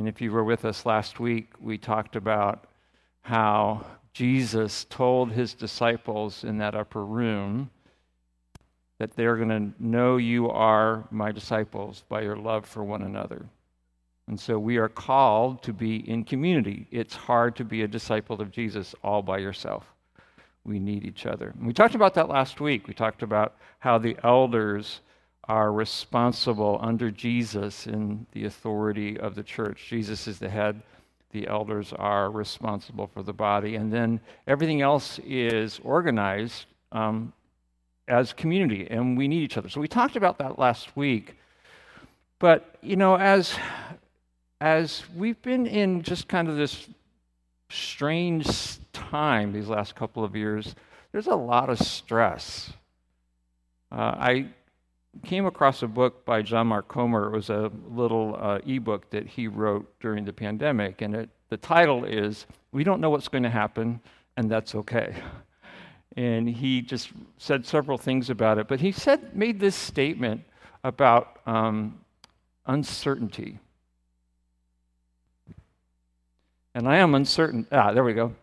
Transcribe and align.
And 0.00 0.08
if 0.08 0.22
you 0.22 0.32
were 0.32 0.44
with 0.44 0.64
us 0.64 0.86
last 0.86 1.20
week, 1.20 1.52
we 1.60 1.76
talked 1.76 2.16
about 2.16 2.64
how 3.20 3.84
Jesus 4.14 4.86
told 4.88 5.30
his 5.30 5.52
disciples 5.52 6.42
in 6.42 6.56
that 6.56 6.74
upper 6.74 7.04
room 7.04 7.68
that 8.98 9.14
they're 9.14 9.36
going 9.36 9.50
to 9.50 9.74
know 9.78 10.16
you 10.16 10.48
are 10.48 11.06
my 11.10 11.30
disciples 11.32 12.02
by 12.08 12.22
your 12.22 12.36
love 12.36 12.64
for 12.64 12.82
one 12.82 13.02
another. 13.02 13.44
And 14.26 14.40
so 14.40 14.58
we 14.58 14.78
are 14.78 14.88
called 14.88 15.62
to 15.64 15.74
be 15.74 15.96
in 16.08 16.24
community. 16.24 16.86
It's 16.90 17.14
hard 17.14 17.54
to 17.56 17.64
be 17.66 17.82
a 17.82 17.86
disciple 17.86 18.40
of 18.40 18.50
Jesus 18.50 18.94
all 19.04 19.20
by 19.20 19.36
yourself. 19.36 19.84
We 20.64 20.78
need 20.78 21.04
each 21.04 21.26
other. 21.26 21.50
And 21.58 21.66
we 21.66 21.74
talked 21.74 21.94
about 21.94 22.14
that 22.14 22.30
last 22.30 22.58
week. 22.58 22.88
We 22.88 22.94
talked 22.94 23.22
about 23.22 23.56
how 23.80 23.98
the 23.98 24.16
elders 24.24 25.02
are 25.50 25.72
responsible 25.72 26.78
under 26.80 27.10
Jesus 27.10 27.88
in 27.88 28.24
the 28.30 28.44
authority 28.44 29.18
of 29.18 29.34
the 29.34 29.42
church. 29.42 29.88
Jesus 29.88 30.28
is 30.28 30.38
the 30.38 30.48
head, 30.48 30.80
the 31.32 31.48
elders 31.48 31.92
are 31.92 32.30
responsible 32.30 33.08
for 33.08 33.24
the 33.24 33.32
body, 33.32 33.74
and 33.74 33.92
then 33.92 34.20
everything 34.46 34.80
else 34.80 35.18
is 35.26 35.80
organized 35.82 36.66
um, 36.92 37.32
as 38.06 38.32
community, 38.32 38.86
and 38.88 39.18
we 39.18 39.26
need 39.26 39.42
each 39.42 39.56
other. 39.56 39.68
So 39.68 39.80
we 39.80 39.88
talked 39.88 40.14
about 40.14 40.38
that 40.38 40.56
last 40.56 40.96
week. 40.96 41.34
But, 42.38 42.76
you 42.80 42.94
know, 42.94 43.16
as, 43.16 43.52
as 44.60 45.02
we've 45.16 45.42
been 45.42 45.66
in 45.66 46.02
just 46.02 46.28
kind 46.28 46.48
of 46.48 46.56
this 46.56 46.86
strange 47.70 48.46
time 48.92 49.52
these 49.52 49.66
last 49.66 49.96
couple 49.96 50.22
of 50.22 50.36
years, 50.36 50.76
there's 51.10 51.26
a 51.26 51.34
lot 51.34 51.70
of 51.70 51.80
stress. 51.80 52.72
Uh, 53.90 54.14
I 54.16 54.46
came 55.24 55.46
across 55.46 55.82
a 55.82 55.88
book 55.88 56.24
by 56.24 56.42
John 56.42 56.68
Mark 56.68 56.88
Comer. 56.88 57.26
It 57.26 57.36
was 57.36 57.50
a 57.50 57.70
little 57.88 58.36
uh, 58.38 58.58
ebook 58.66 59.10
that 59.10 59.26
he 59.26 59.48
wrote 59.48 59.92
during 60.00 60.24
the 60.24 60.32
pandemic, 60.32 61.02
and 61.02 61.14
it, 61.14 61.30
the 61.48 61.56
title 61.56 62.04
is 62.04 62.46
"We 62.72 62.84
Don't 62.84 63.00
Know 63.00 63.10
What's 63.10 63.28
Going 63.28 63.44
to 63.44 63.50
Happen, 63.50 64.00
and 64.36 64.50
That's 64.50 64.74
Okay." 64.74 65.14
and 66.16 66.48
he 66.48 66.82
just 66.82 67.10
said 67.38 67.64
several 67.64 67.96
things 67.96 68.30
about 68.30 68.58
it. 68.58 68.68
But 68.68 68.80
he 68.80 68.92
said, 68.92 69.34
made 69.36 69.60
this 69.60 69.76
statement 69.76 70.42
about 70.82 71.38
um, 71.46 72.00
uncertainty. 72.66 73.58
And 76.74 76.88
I 76.88 76.98
am 76.98 77.14
uncertain. 77.14 77.66
Ah, 77.70 77.92
there 77.92 78.04
we 78.04 78.14
go. 78.14 78.34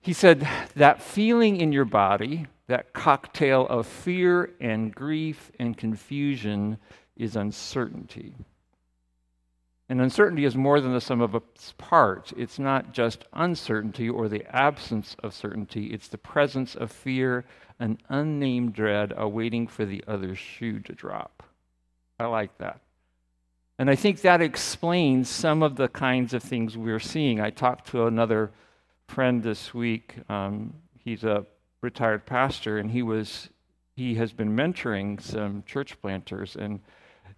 He 0.00 0.12
said, 0.12 0.48
that 0.76 1.02
feeling 1.02 1.60
in 1.60 1.72
your 1.72 1.84
body, 1.84 2.46
that 2.68 2.92
cocktail 2.92 3.66
of 3.68 3.86
fear 3.86 4.50
and 4.60 4.94
grief 4.94 5.50
and 5.58 5.76
confusion, 5.76 6.78
is 7.16 7.36
uncertainty. 7.36 8.34
And 9.88 10.00
uncertainty 10.00 10.44
is 10.44 10.56
more 10.56 10.80
than 10.80 10.92
the 10.92 11.00
sum 11.00 11.20
of 11.20 11.34
its 11.34 11.72
parts. 11.78 12.32
It's 12.36 12.58
not 12.58 12.92
just 12.92 13.24
uncertainty 13.32 14.08
or 14.08 14.28
the 14.28 14.44
absence 14.54 15.14
of 15.22 15.32
certainty, 15.32 15.86
it's 15.86 16.08
the 16.08 16.18
presence 16.18 16.74
of 16.74 16.90
fear, 16.90 17.44
an 17.78 17.98
unnamed 18.08 18.72
dread 18.72 19.12
awaiting 19.16 19.68
for 19.68 19.84
the 19.84 20.02
other 20.08 20.34
shoe 20.34 20.80
to 20.80 20.92
drop. 20.92 21.44
I 22.18 22.26
like 22.26 22.58
that. 22.58 22.80
And 23.78 23.90
I 23.90 23.94
think 23.94 24.22
that 24.22 24.40
explains 24.40 25.28
some 25.28 25.62
of 25.62 25.76
the 25.76 25.88
kinds 25.88 26.32
of 26.32 26.42
things 26.42 26.76
we're 26.76 26.98
seeing. 26.98 27.40
I 27.40 27.50
talked 27.50 27.88
to 27.88 28.06
another 28.06 28.50
friend 29.06 29.42
this 29.42 29.74
week. 29.74 30.14
Um, 30.28 30.72
he's 31.04 31.24
a 31.24 31.46
retired 31.86 32.26
pastor, 32.26 32.78
and 32.78 32.90
he 32.90 33.02
was 33.02 33.48
he 33.94 34.16
has 34.16 34.32
been 34.32 34.54
mentoring 34.54 35.20
some 35.22 35.62
church 35.66 36.00
planters, 36.02 36.56
and 36.56 36.80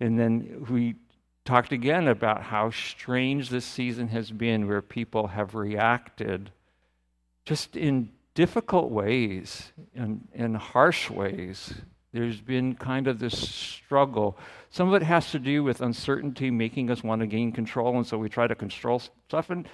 and 0.00 0.18
then 0.18 0.66
we 0.70 0.96
talked 1.44 1.72
again 1.72 2.08
about 2.08 2.42
how 2.42 2.70
strange 2.70 3.50
this 3.50 3.64
season 3.64 4.08
has 4.08 4.30
been 4.30 4.66
where 4.66 4.82
people 4.82 5.28
have 5.28 5.54
reacted 5.54 6.50
just 7.44 7.76
in 7.76 8.10
difficult 8.34 8.90
ways 8.90 9.72
and 9.94 10.26
in 10.34 10.54
harsh 10.54 11.10
ways. 11.10 11.74
There's 12.12 12.40
been 12.40 12.74
kind 12.74 13.06
of 13.06 13.18
this 13.18 13.38
struggle. 13.38 14.38
Some 14.70 14.88
of 14.88 14.94
it 14.94 15.04
has 15.04 15.30
to 15.32 15.38
do 15.38 15.62
with 15.62 15.80
uncertainty 15.80 16.50
making 16.50 16.90
us 16.90 17.02
want 17.04 17.20
to 17.20 17.26
gain 17.26 17.52
control, 17.52 17.96
and 17.96 18.06
so 18.06 18.16
we 18.18 18.28
try 18.28 18.46
to 18.46 18.54
control 18.54 19.00
stuff. 19.28 19.50
And 19.50 19.68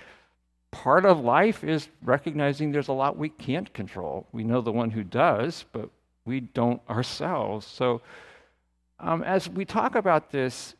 part 0.74 1.04
of 1.04 1.20
life 1.20 1.62
is 1.62 1.88
recognizing 2.02 2.72
there's 2.72 2.88
a 2.88 2.92
lot 2.92 3.16
we 3.16 3.28
can't 3.28 3.72
control. 3.72 4.26
We 4.32 4.42
know 4.42 4.60
the 4.60 4.72
one 4.72 4.90
who 4.90 5.04
does, 5.04 5.64
but 5.72 5.88
we 6.24 6.40
don't 6.40 6.82
ourselves. 6.90 7.64
So, 7.66 8.02
um, 8.98 9.22
as 9.22 9.48
we 9.48 9.64
talk 9.64 9.94
about 9.94 10.30
this, 10.30 10.74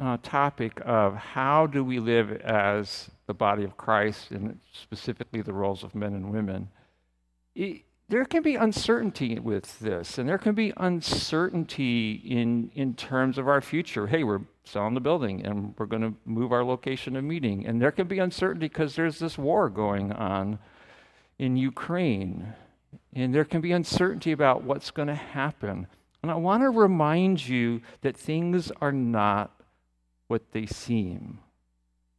uh, 0.00 0.18
topic 0.22 0.80
of 0.84 1.14
how 1.14 1.66
do 1.66 1.82
we 1.82 1.98
live 1.98 2.30
as 2.42 3.10
the 3.26 3.34
body 3.34 3.64
of 3.64 3.76
Christ, 3.76 4.30
and 4.30 4.58
specifically 4.72 5.42
the 5.42 5.52
roles 5.52 5.84
of 5.84 5.94
men 5.94 6.14
and 6.14 6.30
women, 6.30 6.68
it, 7.54 7.82
there 8.10 8.24
can 8.24 8.42
be 8.42 8.56
uncertainty 8.56 9.38
with 9.38 9.78
this, 9.78 10.18
and 10.18 10.28
there 10.28 10.38
can 10.38 10.54
be 10.54 10.72
uncertainty 10.76 12.12
in, 12.12 12.70
in 12.74 12.94
terms 12.94 13.38
of 13.38 13.46
our 13.48 13.60
future. 13.60 14.08
Hey, 14.08 14.24
we're 14.24 14.40
selling 14.64 14.94
the 14.94 15.00
building 15.00 15.44
and 15.44 15.74
we're 15.78 15.86
going 15.86 16.02
to 16.02 16.14
move 16.24 16.52
our 16.52 16.64
location 16.64 17.16
of 17.16 17.24
meeting. 17.24 17.66
And 17.66 17.80
there 17.80 17.92
can 17.92 18.06
be 18.06 18.18
uncertainty 18.18 18.68
because 18.68 18.94
there's 18.94 19.18
this 19.18 19.38
war 19.38 19.68
going 19.68 20.12
on 20.12 20.58
in 21.38 21.56
Ukraine. 21.56 22.54
And 23.14 23.34
there 23.34 23.44
can 23.44 23.60
be 23.60 23.72
uncertainty 23.72 24.32
about 24.32 24.64
what's 24.64 24.90
going 24.90 25.08
to 25.08 25.14
happen. 25.14 25.86
And 26.22 26.30
I 26.30 26.34
want 26.34 26.62
to 26.62 26.70
remind 26.70 27.46
you 27.46 27.80
that 28.02 28.16
things 28.16 28.70
are 28.80 28.92
not 28.92 29.60
what 30.28 30.52
they 30.52 30.66
seem. 30.66 31.38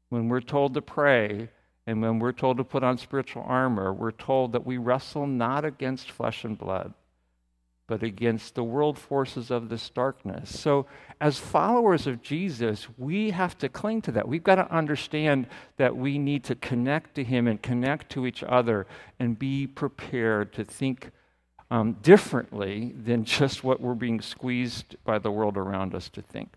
When 0.09 0.27
we're 0.27 0.41
told 0.41 0.73
to 0.73 0.81
pray 0.81 1.49
and 1.87 2.01
when 2.01 2.19
we're 2.19 2.31
told 2.31 2.57
to 2.57 2.63
put 2.63 2.83
on 2.83 2.97
spiritual 2.97 3.43
armor, 3.45 3.91
we're 3.91 4.11
told 4.11 4.51
that 4.51 4.65
we 4.65 4.77
wrestle 4.77 5.25
not 5.25 5.65
against 5.65 6.11
flesh 6.11 6.43
and 6.43 6.57
blood, 6.57 6.93
but 7.87 8.03
against 8.03 8.53
the 8.53 8.63
world 8.63 8.99
forces 8.99 9.49
of 9.49 9.69
this 9.69 9.89
darkness. 9.89 10.57
So, 10.57 10.85
as 11.19 11.39
followers 11.39 12.05
of 12.05 12.21
Jesus, 12.21 12.87
we 12.97 13.31
have 13.31 13.57
to 13.57 13.69
cling 13.69 14.03
to 14.03 14.11
that. 14.13 14.27
We've 14.27 14.43
got 14.43 14.55
to 14.55 14.71
understand 14.71 15.47
that 15.77 15.97
we 15.97 16.17
need 16.19 16.43
to 16.45 16.55
connect 16.55 17.15
to 17.15 17.23
Him 17.23 17.47
and 17.47 17.61
connect 17.61 18.11
to 18.11 18.27
each 18.27 18.43
other 18.43 18.85
and 19.19 19.37
be 19.37 19.65
prepared 19.65 20.53
to 20.53 20.63
think 20.63 21.11
um, 21.71 21.93
differently 22.03 22.93
than 22.95 23.25
just 23.25 23.63
what 23.63 23.81
we're 23.81 23.95
being 23.95 24.21
squeezed 24.21 24.95
by 25.03 25.17
the 25.17 25.31
world 25.31 25.57
around 25.57 25.95
us 25.95 26.09
to 26.09 26.21
think. 26.21 26.53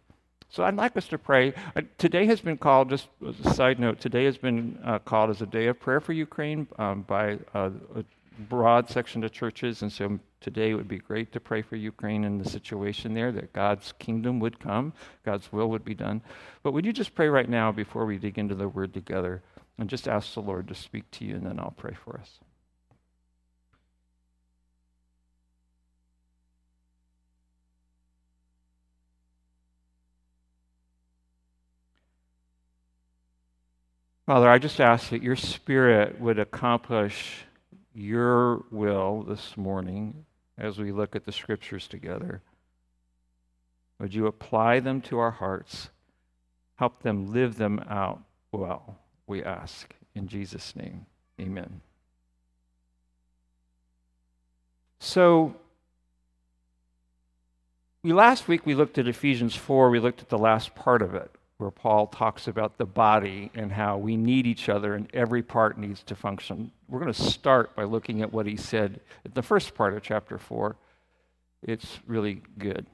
So 0.54 0.62
I'd 0.62 0.76
like 0.76 0.96
us 0.96 1.08
to 1.08 1.18
pray. 1.18 1.52
Uh, 1.74 1.82
today 1.98 2.26
has 2.26 2.40
been 2.40 2.56
called, 2.56 2.88
just 2.88 3.08
as 3.26 3.34
a 3.44 3.54
side 3.54 3.80
note, 3.80 3.98
today 3.98 4.24
has 4.24 4.38
been 4.38 4.78
uh, 4.84 5.00
called 5.00 5.30
as 5.30 5.42
a 5.42 5.46
day 5.46 5.66
of 5.66 5.80
prayer 5.80 5.98
for 5.98 6.12
Ukraine 6.12 6.68
um, 6.78 7.02
by 7.02 7.40
uh, 7.54 7.70
a 7.96 8.04
broad 8.38 8.88
section 8.88 9.24
of 9.24 9.32
churches. 9.32 9.82
And 9.82 9.90
so 9.90 10.20
today 10.40 10.70
it 10.70 10.74
would 10.74 10.86
be 10.86 10.98
great 10.98 11.32
to 11.32 11.40
pray 11.40 11.60
for 11.60 11.74
Ukraine 11.74 12.22
and 12.22 12.40
the 12.40 12.48
situation 12.48 13.14
there, 13.14 13.32
that 13.32 13.52
God's 13.52 13.94
kingdom 13.98 14.38
would 14.38 14.60
come, 14.60 14.92
God's 15.24 15.50
will 15.50 15.68
would 15.70 15.84
be 15.84 15.94
done. 15.94 16.22
But 16.62 16.70
would 16.70 16.86
you 16.86 16.92
just 16.92 17.16
pray 17.16 17.26
right 17.26 17.48
now 17.48 17.72
before 17.72 18.06
we 18.06 18.16
dig 18.18 18.38
into 18.38 18.54
the 18.54 18.68
word 18.68 18.94
together 18.94 19.42
and 19.78 19.90
just 19.90 20.06
ask 20.06 20.34
the 20.34 20.40
Lord 20.40 20.68
to 20.68 20.74
speak 20.76 21.10
to 21.10 21.24
you, 21.24 21.34
and 21.34 21.44
then 21.44 21.58
I'll 21.58 21.74
pray 21.76 21.94
for 21.94 22.16
us. 22.16 22.38
Father, 34.26 34.48
I 34.48 34.58
just 34.58 34.80
ask 34.80 35.10
that 35.10 35.22
your 35.22 35.36
Spirit 35.36 36.18
would 36.18 36.38
accomplish 36.38 37.44
your 37.94 38.64
will 38.70 39.22
this 39.22 39.54
morning 39.54 40.24
as 40.56 40.78
we 40.78 40.92
look 40.92 41.14
at 41.14 41.26
the 41.26 41.32
scriptures 41.32 41.86
together. 41.86 42.40
Would 44.00 44.14
you 44.14 44.26
apply 44.26 44.80
them 44.80 45.02
to 45.02 45.18
our 45.18 45.30
hearts? 45.30 45.90
Help 46.76 47.02
them 47.02 47.34
live 47.34 47.56
them 47.56 47.84
out 47.86 48.22
well, 48.50 48.96
we 49.26 49.44
ask. 49.44 49.94
In 50.14 50.26
Jesus' 50.26 50.74
name, 50.74 51.04
amen. 51.38 51.82
So, 55.00 55.54
we, 58.02 58.14
last 58.14 58.48
week 58.48 58.64
we 58.64 58.74
looked 58.74 58.96
at 58.96 59.06
Ephesians 59.06 59.54
4, 59.54 59.90
we 59.90 60.00
looked 60.00 60.22
at 60.22 60.30
the 60.30 60.38
last 60.38 60.74
part 60.74 61.02
of 61.02 61.14
it 61.14 61.30
where 61.58 61.70
Paul 61.70 62.08
talks 62.08 62.48
about 62.48 62.78
the 62.78 62.84
body 62.84 63.50
and 63.54 63.72
how 63.72 63.96
we 63.96 64.16
need 64.16 64.46
each 64.46 64.68
other 64.68 64.94
and 64.94 65.08
every 65.14 65.42
part 65.42 65.78
needs 65.78 66.02
to 66.04 66.14
function. 66.16 66.72
We're 66.88 67.00
going 67.00 67.12
to 67.12 67.22
start 67.22 67.76
by 67.76 67.84
looking 67.84 68.22
at 68.22 68.32
what 68.32 68.46
he 68.46 68.56
said 68.56 69.00
at 69.24 69.34
the 69.34 69.42
first 69.42 69.74
part 69.74 69.94
of 69.94 70.02
chapter 70.02 70.36
4. 70.36 70.76
It's 71.62 72.00
really 72.06 72.42
good. 72.58 72.86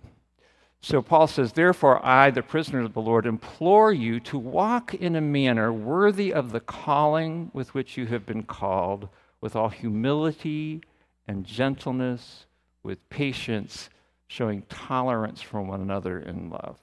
So 0.82 1.02
Paul 1.02 1.26
says, 1.26 1.52
Therefore, 1.52 2.04
I, 2.04 2.30
the 2.30 2.42
prisoner 2.42 2.80
of 2.80 2.94
the 2.94 3.00
Lord, 3.00 3.26
implore 3.26 3.92
you 3.92 4.20
to 4.20 4.38
walk 4.38 4.94
in 4.94 5.16
a 5.16 5.20
manner 5.20 5.72
worthy 5.72 6.32
of 6.32 6.52
the 6.52 6.60
calling 6.60 7.50
with 7.52 7.74
which 7.74 7.96
you 7.96 8.06
have 8.06 8.24
been 8.24 8.44
called, 8.44 9.08
with 9.40 9.56
all 9.56 9.68
humility 9.68 10.80
and 11.26 11.44
gentleness, 11.44 12.46
with 12.82 13.08
patience, 13.10 13.90
showing 14.26 14.62
tolerance 14.68 15.42
for 15.42 15.60
one 15.60 15.80
another 15.80 16.18
in 16.18 16.50
love. 16.50 16.78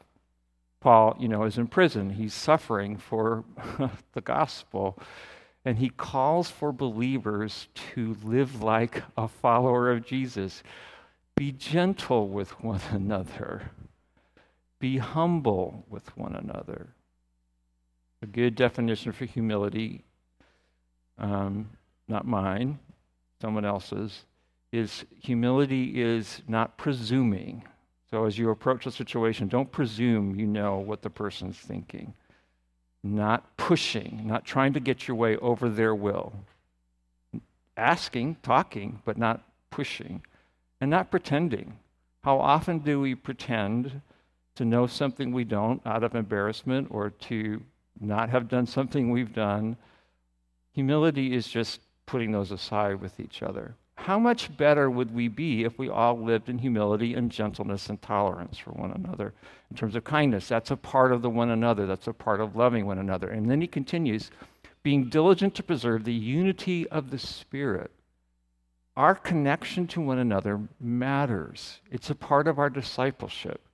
Paul, 0.80 1.16
you 1.20 1.28
know, 1.28 1.44
is 1.44 1.58
in 1.58 1.68
prison. 1.68 2.12
He's 2.12 2.34
suffering 2.34 2.98
for 2.98 3.44
the 4.14 4.22
gospel. 4.22 4.98
And 5.66 5.78
he 5.78 5.90
calls 5.90 6.50
for 6.50 6.72
believers 6.72 7.68
to 7.94 8.16
live 8.24 8.62
like 8.64 9.04
a 9.18 9.28
follower 9.28 9.92
of 9.92 10.06
Jesus. 10.06 10.64
Be 11.36 11.52
gentle 11.52 12.30
with 12.30 12.64
one 12.64 12.82
another. 12.92 13.72
Be 14.80 14.98
humble 14.98 15.86
with 15.90 16.16
one 16.16 16.36
another. 16.36 16.88
A 18.22 18.26
good 18.26 18.56
definition 18.56 19.12
for 19.12 19.26
humility, 19.26 20.04
um, 21.18 21.70
not 22.08 22.26
mine, 22.26 22.80
someone 23.42 23.66
else's, 23.66 24.26
is 24.72 25.06
humility 25.20 26.02
is 26.02 26.42
not 26.48 26.78
presuming. 26.78 27.64
So 28.10 28.26
as 28.26 28.38
you 28.38 28.50
approach 28.50 28.86
a 28.86 28.92
situation, 28.92 29.48
don't 29.48 29.72
presume 29.72 30.36
you 30.36 30.48
know 30.48 30.78
what 30.78 31.02
the 31.02 31.10
person's 31.10 31.58
thinking. 31.58 32.14
Not 33.04 33.58
pushing, 33.58 34.24
not 34.26 34.46
trying 34.46 34.74
to 34.74 34.80
get 34.80 35.08
your 35.08 35.18
way 35.18 35.38
over 35.38 35.70
their 35.70 35.94
will. 35.94 36.34
Asking, 37.76 38.38
talking, 38.42 39.02
but 39.06 39.18
not 39.18 39.44
pushing. 39.70 40.24
And 40.80 40.90
not 40.90 41.12
pretending. 41.12 41.78
How 42.24 42.40
often 42.40 42.80
do 42.80 43.00
we 43.00 43.14
pretend 43.16 44.02
to 44.56 44.66
know 44.66 44.88
something 44.88 45.32
we 45.32 45.44
don't 45.44 45.86
out 45.86 46.04
of 46.04 46.16
embarrassment 46.16 46.88
or 46.90 47.10
to 47.10 47.62
not 48.00 48.30
have 48.30 48.48
done 48.48 48.66
something 48.66 49.12
we've 49.12 49.34
done? 49.34 49.76
Humility 50.74 51.34
is 51.34 51.48
just 51.48 51.82
putting 52.06 52.32
those 52.32 52.52
aside 52.52 53.02
with 53.02 53.20
each 53.20 53.44
other 53.44 53.76
how 53.98 54.20
much 54.20 54.56
better 54.56 54.90
would 54.90 55.14
we 55.14 55.28
be 55.28 55.64
if 55.64 55.78
we 55.78 55.90
all 55.90 56.18
lived 56.18 56.50
in 56.50 56.60
humility 56.60 57.16
and 57.16 57.32
gentleness 57.32 57.90
and 57.90 58.02
tolerance 58.02 58.58
for 58.58 58.72
one 58.72 58.92
another 58.92 59.34
in 59.70 59.76
terms 59.76 59.96
of 59.96 60.04
kindness? 60.04 60.48
That's 60.48 60.72
a 60.72 60.78
part 60.78 61.12
of 61.12 61.22
the 61.22 61.30
one 61.30 61.50
another, 61.50 61.86
that's 61.86 62.08
a 62.08 62.14
part 62.14 62.40
of 62.40 62.56
loving 62.56 62.86
one 62.86 63.00
another. 63.00 63.28
And 63.28 63.50
then 63.50 63.60
he 63.60 63.68
continues 63.68 64.32
being 64.84 65.10
diligent 65.10 65.56
to 65.56 65.64
preserve 65.64 66.04
the 66.04 66.14
unity 66.14 66.88
of 66.90 67.10
the 67.10 67.18
Spirit. 67.18 67.92
Our 68.96 69.16
connection 69.16 69.88
to 69.88 70.02
one 70.02 70.20
another 70.20 70.62
matters, 70.80 71.82
it's 71.92 72.10
a 72.10 72.16
part 72.16 72.48
of 72.48 72.60
our 72.60 72.70
discipleship 72.70 73.67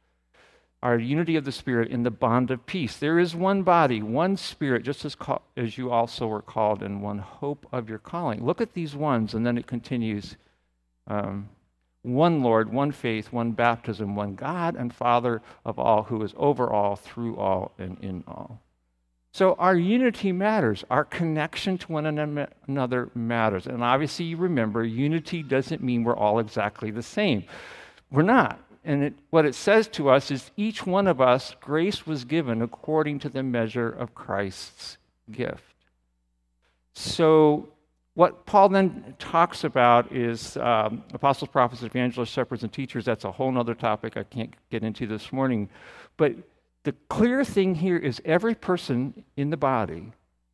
our 0.83 0.99
unity 0.99 1.37
of 1.37 1.45
the 1.45 1.51
Spirit 1.51 1.89
in 1.89 2.03
the 2.03 2.11
bond 2.11 2.51
of 2.51 2.65
peace. 2.65 2.97
There 2.97 3.17
is 3.17 3.33
one 3.33 3.63
body, 3.63 4.01
one 4.01 4.35
Spirit, 4.35 4.83
just 4.83 5.05
as, 5.05 5.15
call, 5.15 5.41
as 5.55 5.77
you 5.77 5.89
also 5.89 6.27
were 6.27 6.41
called 6.41 6.83
in 6.83 6.99
one 6.99 7.19
hope 7.19 7.65
of 7.71 7.87
your 7.87 7.99
calling. 7.99 8.45
Look 8.45 8.59
at 8.59 8.73
these 8.73 8.93
ones, 8.93 9.33
and 9.33 9.45
then 9.45 9.57
it 9.57 9.65
continues 9.65 10.35
um, 11.07 11.47
one 12.01 12.43
Lord, 12.43 12.73
one 12.73 12.91
faith, 12.91 13.31
one 13.31 13.53
baptism, 13.53 14.13
one 14.13 14.35
God 14.35 14.75
and 14.75 14.93
Father 14.93 15.41
of 15.63 15.79
all, 15.79 16.03
who 16.03 16.21
is 16.21 16.33
over 16.35 16.69
all, 16.69 16.97
through 16.97 17.37
all, 17.37 17.71
and 17.79 17.97
in 18.01 18.25
all. 18.27 18.59
So 19.31 19.53
our 19.53 19.77
unity 19.77 20.33
matters. 20.33 20.83
Our 20.89 21.05
connection 21.05 21.77
to 21.77 21.91
one 21.93 22.05
another 22.67 23.09
matters. 23.15 23.67
And 23.67 23.81
obviously, 23.83 24.25
you 24.25 24.37
remember, 24.37 24.83
unity 24.83 25.43
doesn't 25.43 25.81
mean 25.81 26.03
we're 26.03 26.15
all 26.15 26.39
exactly 26.39 26.91
the 26.91 27.01
same. 27.01 27.45
We're 28.11 28.21
not. 28.23 28.59
And 28.85 29.03
it, 29.03 29.13
what 29.29 29.45
it 29.45 29.55
says 29.55 29.87
to 29.89 30.09
us 30.09 30.29
is 30.29 30.51
each 30.57 30.85
one 30.85 31.07
of 31.07 31.21
us, 31.21 31.55
grace 31.61 32.05
was 32.05 32.25
given 32.25 32.61
according 32.61 33.19
to 33.19 33.29
the 33.29 33.43
measure 33.43 33.89
of 33.89 34.13
Christ's 34.13 34.97
gift. 35.31 35.63
So, 36.93 37.69
what 38.15 38.45
Paul 38.45 38.69
then 38.69 39.15
talks 39.17 39.63
about 39.63 40.11
is 40.11 40.55
um, 40.57 41.03
apostles, 41.13 41.49
prophets, 41.49 41.81
evangelists, 41.81 42.29
shepherds, 42.29 42.61
and 42.61 42.71
teachers. 42.71 43.05
That's 43.05 43.23
a 43.23 43.31
whole 43.31 43.57
other 43.57 43.73
topic 43.73 44.17
I 44.17 44.23
can't 44.23 44.53
get 44.69 44.83
into 44.83 45.07
this 45.07 45.31
morning. 45.33 45.69
But 46.17 46.35
the 46.83 46.93
clear 47.09 47.43
thing 47.43 47.73
here 47.73 47.97
is 47.97 48.21
every 48.23 48.53
person 48.53 49.23
in 49.35 49.49
the 49.49 49.57
body, 49.57 50.11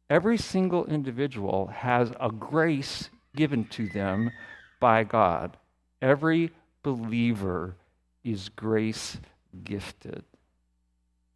every 0.10 0.38
single 0.38 0.86
individual 0.86 1.68
has 1.68 2.14
a 2.22 2.32
grace 2.32 3.10
given 3.36 3.66
to 3.66 3.90
them 3.90 4.32
by 4.80 5.04
God. 5.04 5.58
Every 6.02 6.52
believer 6.82 7.76
is 8.24 8.50
grace 8.50 9.18
gifted. 9.64 10.24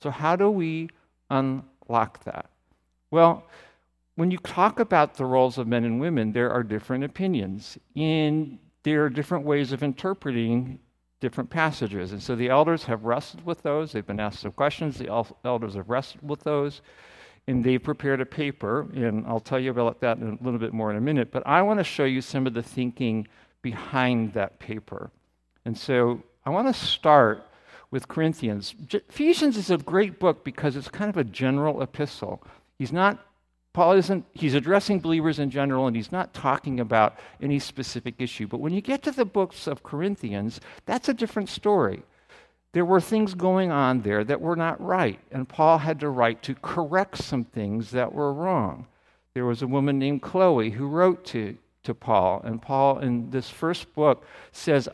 So, 0.01 0.09
how 0.09 0.35
do 0.35 0.49
we 0.49 0.89
unlock 1.29 2.23
that? 2.25 2.49
Well, 3.11 3.45
when 4.15 4.31
you 4.31 4.37
talk 4.37 4.79
about 4.79 5.15
the 5.15 5.25
roles 5.25 5.57
of 5.57 5.67
men 5.67 5.83
and 5.83 5.99
women, 5.99 6.31
there 6.31 6.51
are 6.51 6.63
different 6.63 7.03
opinions. 7.03 7.77
And 7.95 8.59
there 8.83 9.05
are 9.05 9.09
different 9.09 9.45
ways 9.45 9.71
of 9.71 9.81
interpreting 9.81 10.79
different 11.19 11.49
passages. 11.49 12.11
And 12.11 12.21
so 12.21 12.35
the 12.35 12.49
elders 12.49 12.83
have 12.83 13.05
wrestled 13.05 13.45
with 13.45 13.63
those. 13.63 13.91
They've 13.91 14.05
been 14.05 14.19
asked 14.19 14.41
some 14.41 14.51
questions. 14.51 14.97
The 14.97 15.25
elders 15.45 15.75
have 15.75 15.89
wrestled 15.89 16.27
with 16.27 16.41
those. 16.43 16.81
And 17.47 17.63
they've 17.63 17.81
prepared 17.81 18.21
a 18.21 18.25
paper. 18.25 18.87
And 18.93 19.25
I'll 19.25 19.39
tell 19.39 19.59
you 19.59 19.71
about 19.71 20.01
that 20.01 20.17
in 20.17 20.37
a 20.39 20.43
little 20.43 20.59
bit 20.59 20.73
more 20.73 20.91
in 20.91 20.97
a 20.97 21.01
minute. 21.01 21.31
But 21.31 21.47
I 21.47 21.61
want 21.61 21.79
to 21.79 21.83
show 21.83 22.03
you 22.05 22.21
some 22.21 22.45
of 22.45 22.53
the 22.53 22.63
thinking 22.63 23.27
behind 23.61 24.33
that 24.33 24.59
paper. 24.59 25.11
And 25.65 25.77
so 25.77 26.21
I 26.45 26.49
want 26.49 26.67
to 26.67 26.73
start 26.73 27.45
with 27.89 28.07
Corinthians. 28.07 28.75
Ephesians 28.91 29.55
is 29.55 29.69
a 29.69 29.77
great 29.77 30.19
book 30.19 30.43
because 30.43 30.75
it's 30.75 30.89
kind 30.89 31.09
of 31.09 31.17
a 31.17 31.23
general 31.23 31.81
epistle. 31.81 32.41
He's 32.77 32.91
not, 32.91 33.25
Paul 33.71 33.93
isn't, 33.93 34.25
he's 34.33 34.55
addressing 34.55 34.99
believers 34.99 35.39
in 35.39 35.49
general 35.49 35.87
and 35.87 35.95
he's 35.95 36.11
not 36.11 36.33
talking 36.33 36.79
about 36.79 37.17
any 37.41 37.59
specific 37.59 38.15
issue. 38.17 38.47
But 38.47 38.59
when 38.59 38.73
you 38.73 38.81
get 38.81 39.03
to 39.03 39.11
the 39.11 39.25
books 39.25 39.67
of 39.67 39.83
Corinthians, 39.83 40.59
that's 40.85 41.07
a 41.07 41.13
different 41.13 41.49
story. 41.49 42.03
There 42.73 42.83
were 42.83 42.99
things 42.99 43.35
going 43.35 43.71
on 43.71 44.01
there 44.01 44.23
that 44.23 44.41
were 44.41 44.55
not 44.55 44.81
right, 44.83 45.19
and 45.31 45.47
Paul 45.47 45.77
had 45.77 45.99
to 45.99 46.09
write 46.09 46.41
to 46.43 46.55
correct 46.55 47.19
some 47.19 47.43
things 47.43 47.91
that 47.91 48.13
were 48.13 48.33
wrong. 48.33 48.87
There 49.35 49.45
was 49.45 49.61
a 49.61 49.67
woman 49.67 49.99
named 49.99 50.23
Chloe 50.23 50.71
who 50.71 50.87
wrote 50.87 51.23
to 51.25 51.57
to 51.83 51.93
Paul. 51.93 52.41
And 52.43 52.61
Paul, 52.61 52.99
in 52.99 53.29
this 53.29 53.49
first 53.49 53.93
book, 53.93 54.25
says, 54.51 54.87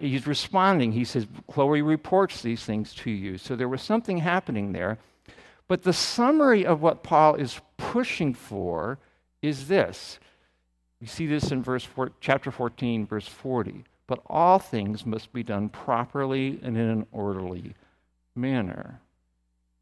he's 0.00 0.26
responding. 0.26 0.92
He 0.92 1.04
says, 1.04 1.26
Chloe 1.50 1.82
reports 1.82 2.42
these 2.42 2.64
things 2.64 2.94
to 2.96 3.10
you. 3.10 3.38
So 3.38 3.56
there 3.56 3.68
was 3.68 3.82
something 3.82 4.18
happening 4.18 4.72
there. 4.72 4.98
But 5.68 5.84
the 5.84 5.92
summary 5.92 6.66
of 6.66 6.82
what 6.82 7.02
Paul 7.02 7.36
is 7.36 7.60
pushing 7.76 8.34
for 8.34 8.98
is 9.40 9.68
this. 9.68 10.18
We 11.00 11.06
see 11.06 11.26
this 11.26 11.50
in 11.50 11.62
verse 11.62 11.84
four, 11.84 12.12
chapter 12.20 12.50
14, 12.50 13.06
verse 13.06 13.26
40. 13.26 13.84
But 14.06 14.20
all 14.26 14.58
things 14.58 15.06
must 15.06 15.32
be 15.32 15.42
done 15.42 15.68
properly 15.68 16.60
and 16.62 16.76
in 16.76 16.88
an 16.88 17.06
orderly 17.12 17.74
manner. 18.34 19.00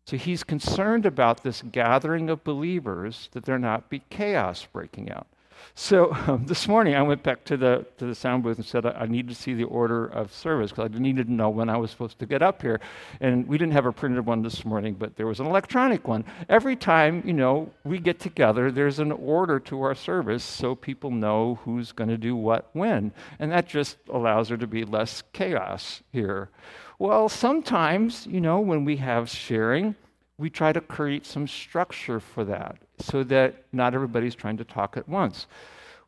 So 0.07 0.17
he's 0.17 0.45
concerned 0.45 1.07
about 1.07 1.43
this 1.43 1.63
gathering 1.73 2.31
of 2.31 2.45
believers 2.45 3.29
that 3.33 3.45
there 3.45 3.59
not 3.59 3.91
be 3.91 4.03
chaos 4.11 4.67
breaking 4.73 5.11
out. 5.11 5.27
So 5.75 6.13
um, 6.27 6.47
this 6.47 6.69
morning 6.69 6.95
I 6.95 7.03
went 7.03 7.23
back 7.23 7.45
to 7.45 7.57
the 7.57 7.87
to 7.99 8.07
the 8.07 8.15
sound 8.15 8.43
booth 8.43 8.57
and 8.57 8.67
said 8.67 8.87
I, 8.87 8.91
I 8.91 9.07
need 9.07 9.29
to 9.29 9.35
see 9.35 9.55
the 9.55 9.65
order 9.65 10.07
of 10.07 10.33
service 10.33 10.71
because 10.71 10.91
I 10.95 10.99
needed 10.99 11.27
to 11.27 11.33
know 11.33 11.49
when 11.51 11.69
I 11.69 11.77
was 11.77 11.91
supposed 11.91 12.19
to 12.19 12.27
get 12.27 12.43
up 12.43 12.63
here. 12.63 12.81
And 13.21 13.47
we 13.47 13.59
didn't 13.59 13.73
have 13.73 13.87
a 13.87 13.93
printed 13.93 14.27
one 14.27 14.43
this 14.43 14.65
morning, 14.65 14.95
but 14.95 15.17
there 15.17 15.27
was 15.27 15.41
an 15.41 15.47
electronic 15.47 16.07
one. 16.07 16.25
Every 16.49 16.77
time 16.77 17.23
you 17.25 17.33
know 17.33 17.71
we 17.85 17.99
get 17.99 18.19
together, 18.19 18.71
there's 18.71 18.99
an 18.99 19.13
order 19.13 19.59
to 19.61 19.83
our 19.83 19.95
service 19.95 20.45
so 20.45 20.75
people 20.75 21.11
know 21.11 21.59
who's 21.65 21.93
going 21.93 22.11
to 22.11 22.19
do 22.19 22.37
what 22.37 22.71
when, 22.73 23.13
and 23.39 23.53
that 23.53 23.67
just 23.67 23.97
allows 24.09 24.49
there 24.49 24.57
to 24.57 24.67
be 24.67 24.85
less 24.85 25.23
chaos 25.33 26.03
here. 26.13 26.51
Well, 26.99 27.29
sometimes 27.29 28.27
you 28.27 28.41
know 28.41 28.61
when 28.61 28.85
we 28.85 28.97
have 28.97 29.29
sharing 29.29 29.95
we 30.41 30.49
try 30.49 30.73
to 30.73 30.81
create 30.81 31.27
some 31.27 31.47
structure 31.47 32.19
for 32.19 32.45
that 32.47 32.79
so 33.03 33.23
that 33.25 33.65
not 33.73 33.95
everybody's 33.95 34.35
trying 34.35 34.57
to 34.57 34.65
talk 34.65 34.97
at 34.97 35.09
once. 35.09 35.47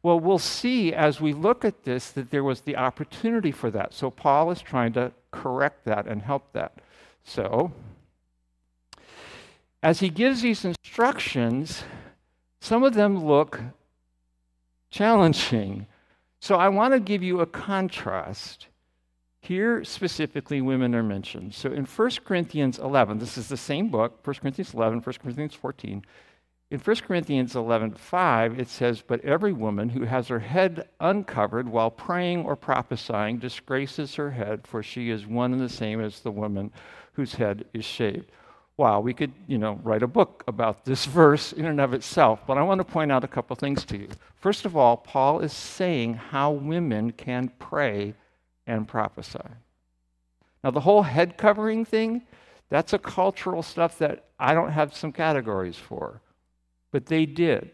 Well, 0.03 0.19
we'll 0.19 0.39
see 0.39 0.93
as 0.93 1.21
we 1.21 1.33
look 1.33 1.65
at 1.65 1.85
this 1.85 2.11
that 2.11 2.31
there 2.31 2.43
was 2.43 2.63
the 2.63 2.77
opportunity 2.77 3.53
for 3.53 3.71
that. 3.71 3.95
So 3.95 4.11
Paul 4.11 4.51
is 4.51 4.61
trying 4.61 4.93
to 4.95 5.13
correct 5.31 5.85
that 5.85 6.07
and 6.07 6.23
help 6.23 6.53
that. 6.53 6.73
So, 7.25 7.73
as 9.83 10.01
he 10.01 10.09
gives 10.09 10.43
these 10.43 10.65
instructions, 10.65 11.85
some 12.61 12.83
of 12.83 12.95
them 12.95 13.25
look 13.25 13.61
challenging. 14.91 15.87
So, 16.41 16.57
I 16.57 16.69
want 16.69 16.95
to 16.95 17.01
give 17.01 17.23
you 17.23 17.41
a 17.41 17.47
contrast 17.47 18.67
here, 19.43 19.83
specifically, 19.83 20.61
women 20.61 20.95
are 20.95 21.03
mentioned. 21.03 21.53
So 21.55 21.73
in 21.73 21.85
1 21.85 22.11
Corinthians 22.25 22.79
11, 22.79 23.19
this 23.19 23.37
is 23.37 23.49
the 23.49 23.57
same 23.57 23.89
book, 23.89 24.25
1 24.25 24.37
Corinthians 24.37 24.73
11, 24.73 25.01
1 25.01 25.15
Corinthians 25.21 25.55
14. 25.55 26.05
In 26.73 26.79
1 26.79 26.97
Corinthians 27.03 27.53
11:5 27.53 28.59
it 28.59 28.67
says, 28.67 29.03
But 29.03 29.23
every 29.27 29.53
woman 29.53 29.91
who 29.91 30.05
has 30.05 30.29
her 30.29 30.39
head 30.39 30.89
uncovered 31.01 31.69
while 31.69 31.91
praying 31.91 32.47
or 32.47 32.57
prophesying 32.57 33.37
disgraces 33.37 34.15
her 34.15 34.31
head, 34.31 34.67
for 34.67 34.83
she 34.83 35.11
is 35.11 35.27
one 35.27 35.53
and 35.53 35.61
the 35.61 35.69
same 35.69 36.01
as 36.01 36.21
the 36.21 36.31
woman 36.31 36.73
whose 37.13 37.35
head 37.35 37.67
is 37.75 37.85
shaved. 37.85 38.33
Wow, 38.79 39.01
we 39.01 39.13
could, 39.13 39.35
you 39.47 39.59
know, 39.59 39.81
write 39.83 40.03
a 40.03 40.07
book 40.07 40.45
about 40.49 40.83
this 40.87 41.05
verse 41.05 41.53
in 41.53 41.67
and 41.67 41.79
of 41.79 41.93
itself, 41.93 42.41
but 42.47 42.57
I 42.57 42.63
want 42.63 42.79
to 42.79 42.87
point 42.87 43.13
out 43.13 43.23
a 43.23 43.29
couple 43.29 43.55
things 43.55 43.85
to 43.85 43.99
you. 43.99 44.09
First 44.37 44.65
of 44.65 44.75
all, 44.75 44.97
Paul 44.97 45.41
is 45.41 45.53
saying 45.53 46.15
how 46.15 46.53
women 46.53 47.11
can 47.13 47.53
pray 47.59 48.15
and 48.67 48.89
prophesy. 48.89 49.41
Now, 50.65 50.71
the 50.71 50.81
whole 50.81 51.03
head 51.03 51.37
covering 51.37 51.85
thing, 51.85 52.23
That's 52.71 52.95
a 52.95 52.99
cultural 52.99 53.63
stuff 53.63 53.99
that 53.99 54.31
I 54.39 54.55
don't 54.55 54.71
have 54.71 54.97
some 54.97 55.13
categories 55.13 55.77
for. 55.77 56.23
But 56.93 57.07
they 57.07 57.27
did. 57.27 57.73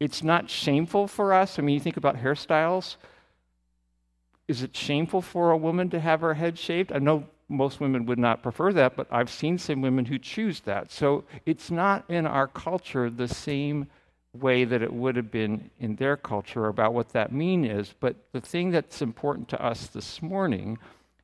It's 0.00 0.22
not 0.22 0.50
shameful 0.50 1.08
for 1.08 1.32
us. 1.32 1.58
I 1.58 1.62
mean, 1.62 1.74
you 1.74 1.80
think 1.80 1.96
about 1.96 2.16
hairstyles. 2.16 2.96
Is 4.48 4.62
it 4.62 4.76
shameful 4.76 5.22
for 5.22 5.50
a 5.50 5.56
woman 5.56 5.88
to 5.90 6.00
have 6.00 6.20
her 6.20 6.34
head 6.34 6.58
shaved? 6.58 6.92
I 6.92 6.98
know 6.98 7.26
most 7.48 7.80
women 7.80 8.04
would 8.06 8.18
not 8.18 8.42
prefer 8.42 8.72
that, 8.72 8.96
but 8.96 9.06
I've 9.10 9.30
seen 9.30 9.56
some 9.56 9.80
women 9.80 10.04
who 10.04 10.18
choose 10.18 10.60
that. 10.60 10.90
So 10.90 11.24
it's 11.46 11.70
not 11.70 12.04
in 12.10 12.26
our 12.26 12.48
culture 12.48 13.08
the 13.08 13.28
same 13.28 13.86
way 14.34 14.64
that 14.64 14.82
it 14.82 14.92
would 14.92 15.16
have 15.16 15.30
been 15.30 15.70
in 15.78 15.96
their 15.96 16.16
culture 16.16 16.66
about 16.66 16.92
what 16.92 17.10
that 17.10 17.32
mean 17.32 17.64
is. 17.64 17.94
But 18.00 18.16
the 18.32 18.40
thing 18.40 18.70
that's 18.70 19.00
important 19.00 19.48
to 19.50 19.64
us 19.64 19.86
this 19.86 20.20
morning 20.20 20.78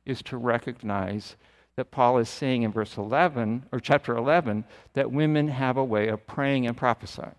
is 0.05 0.21
to 0.23 0.37
recognize 0.37 1.35
that 1.75 1.91
Paul 1.91 2.17
is 2.17 2.29
saying 2.29 2.63
in 2.63 2.71
verse 2.71 2.97
11 2.97 3.65
or 3.71 3.79
chapter 3.79 4.15
11 4.15 4.65
that 4.93 5.11
women 5.11 5.47
have 5.47 5.77
a 5.77 5.83
way 5.83 6.09
of 6.09 6.25
praying 6.27 6.67
and 6.67 6.75
prophesying. 6.75 7.35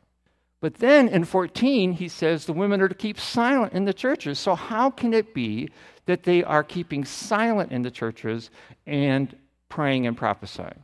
But 0.62 0.74
then 0.74 1.08
in 1.08 1.24
14, 1.24 1.92
he 1.92 2.06
says 2.06 2.46
the 2.46 2.52
women 2.52 2.80
are 2.80 2.88
to 2.88 2.94
keep 2.94 3.18
silent 3.18 3.72
in 3.72 3.84
the 3.84 3.92
churches. 3.92 4.38
So, 4.38 4.54
how 4.54 4.90
can 4.90 5.12
it 5.12 5.34
be 5.34 5.70
that 6.06 6.22
they 6.22 6.44
are 6.44 6.62
keeping 6.62 7.04
silent 7.04 7.72
in 7.72 7.82
the 7.82 7.90
churches 7.90 8.48
and 8.86 9.36
praying 9.68 10.06
and 10.06 10.16
prophesying? 10.16 10.80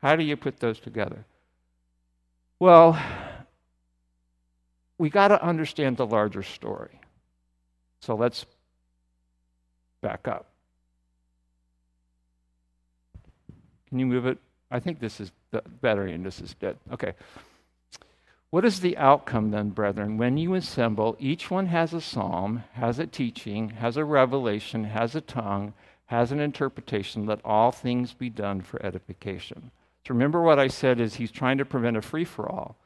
How 0.00 0.14
do 0.14 0.22
you 0.22 0.36
put 0.36 0.60
those 0.60 0.78
together? 0.78 1.24
Well, 2.60 3.00
we 4.96 5.10
got 5.10 5.28
to 5.28 5.44
understand 5.44 5.96
the 5.96 6.06
larger 6.06 6.44
story. 6.44 7.00
So, 8.02 8.14
let's 8.14 8.46
back 10.02 10.28
up. 10.28 10.46
Can 13.96 14.00
you 14.00 14.14
move 14.14 14.26
it? 14.26 14.36
I 14.70 14.78
think 14.78 15.00
this 15.00 15.20
is 15.20 15.32
better 15.80 16.02
and 16.02 16.22
this 16.22 16.42
is 16.42 16.52
dead. 16.52 16.76
Okay. 16.92 17.14
What 18.50 18.66
is 18.66 18.80
the 18.80 18.94
outcome 18.98 19.52
then, 19.52 19.70
brethren? 19.70 20.18
When 20.18 20.36
you 20.36 20.52
assemble, 20.52 21.16
each 21.18 21.50
one 21.50 21.64
has 21.68 21.94
a 21.94 22.02
psalm, 22.02 22.64
has 22.74 22.98
a 22.98 23.06
teaching, 23.06 23.70
has 23.70 23.96
a 23.96 24.04
revelation, 24.04 24.84
has 24.84 25.14
a 25.14 25.22
tongue, 25.22 25.72
has 26.04 26.30
an 26.30 26.40
interpretation. 26.40 27.24
Let 27.24 27.40
all 27.42 27.72
things 27.72 28.12
be 28.12 28.28
done 28.28 28.60
for 28.60 28.84
edification. 28.84 29.70
So 30.06 30.12
remember 30.12 30.42
what 30.42 30.58
I 30.58 30.68
said 30.68 31.00
is 31.00 31.14
he's 31.14 31.32
trying 31.32 31.56
to 31.56 31.64
prevent 31.64 31.96
a 31.96 32.02
free 32.02 32.26
for 32.26 32.46
all. 32.46 32.76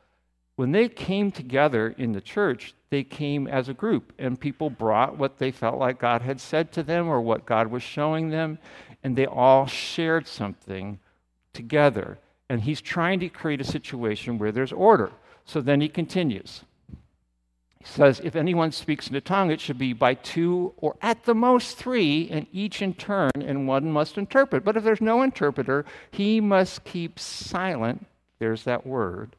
When 0.55 0.71
they 0.71 0.89
came 0.89 1.33
together 1.33 1.93
in 1.99 2.13
the 2.13 2.21
church, 2.21 2.75
they 2.91 3.03
came 3.03 3.49
as 3.49 3.69
a 3.69 3.75
group, 3.75 4.13
and 4.17 4.39
people 4.39 4.71
brought 4.71 5.19
what 5.19 5.39
they 5.39 5.51
felt 5.51 5.79
like 5.79 5.99
God 5.99 6.23
had 6.23 6.41
said 6.41 6.71
to 6.73 6.85
them 6.85 7.09
or 7.09 7.21
what 7.21 7.47
God 7.47 7.69
was 7.69 7.83
showing 7.83 8.31
them, 8.31 8.59
and 9.03 9.17
they 9.17 9.27
all 9.27 9.67
shared 9.67 10.27
something 10.27 10.99
together. 11.53 12.19
And 12.49 12.63
he's 12.63 12.81
trying 12.81 13.21
to 13.21 13.29
create 13.29 13.61
a 13.61 13.65
situation 13.65 14.39
where 14.39 14.53
there's 14.53 14.73
order. 14.73 15.13
So 15.45 15.61
then 15.61 15.81
he 15.81 15.89
continues. 15.89 16.63
He 17.79 17.87
says, 17.87 18.21
If 18.23 18.37
anyone 18.37 18.73
speaks 18.73 19.09
in 19.09 19.17
a 19.17 19.21
tongue, 19.21 19.51
it 19.51 19.61
should 19.61 19.79
be 19.79 19.93
by 19.93 20.15
two 20.15 20.75
or 20.77 20.97
at 21.01 21.25
the 21.25 21.35
most 21.35 21.79
three, 21.79 22.29
and 22.31 22.47
each 22.53 22.83
in 22.83 22.95
turn, 22.95 23.31
and 23.37 23.67
one 23.67 23.91
must 23.91 24.19
interpret. 24.19 24.65
But 24.65 24.77
if 24.77 24.85
there's 24.85 25.01
no 25.01 25.23
interpreter, 25.23 25.87
he 26.11 26.41
must 26.41 26.85
keep 26.85 27.19
silent, 27.19 28.07
there's 28.39 28.65
that 28.65 28.87
word, 28.87 29.37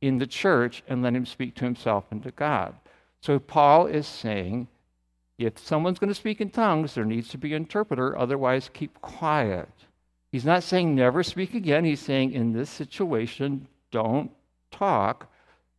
in 0.00 0.18
the 0.18 0.26
church 0.26 0.82
and 0.86 1.02
let 1.02 1.14
him 1.14 1.26
speak 1.26 1.54
to 1.56 1.64
himself 1.64 2.04
and 2.10 2.22
to 2.22 2.30
God. 2.30 2.74
So 3.20 3.38
Paul 3.38 3.86
is 3.86 4.06
saying, 4.06 4.68
if 5.38 5.58
someone's 5.58 5.98
going 5.98 6.08
to 6.08 6.14
speak 6.14 6.40
in 6.40 6.50
tongues, 6.50 6.94
there 6.94 7.04
needs 7.04 7.28
to 7.28 7.38
be 7.38 7.54
an 7.54 7.62
interpreter, 7.62 8.16
otherwise, 8.16 8.70
keep 8.72 9.00
quiet. 9.00 9.68
He's 10.32 10.44
not 10.44 10.62
saying 10.62 10.94
never 10.94 11.22
speak 11.22 11.54
again. 11.54 11.84
He's 11.84 12.00
saying 12.00 12.32
in 12.32 12.52
this 12.52 12.70
situation, 12.70 13.68
don't 13.90 14.30
talk, 14.70 15.30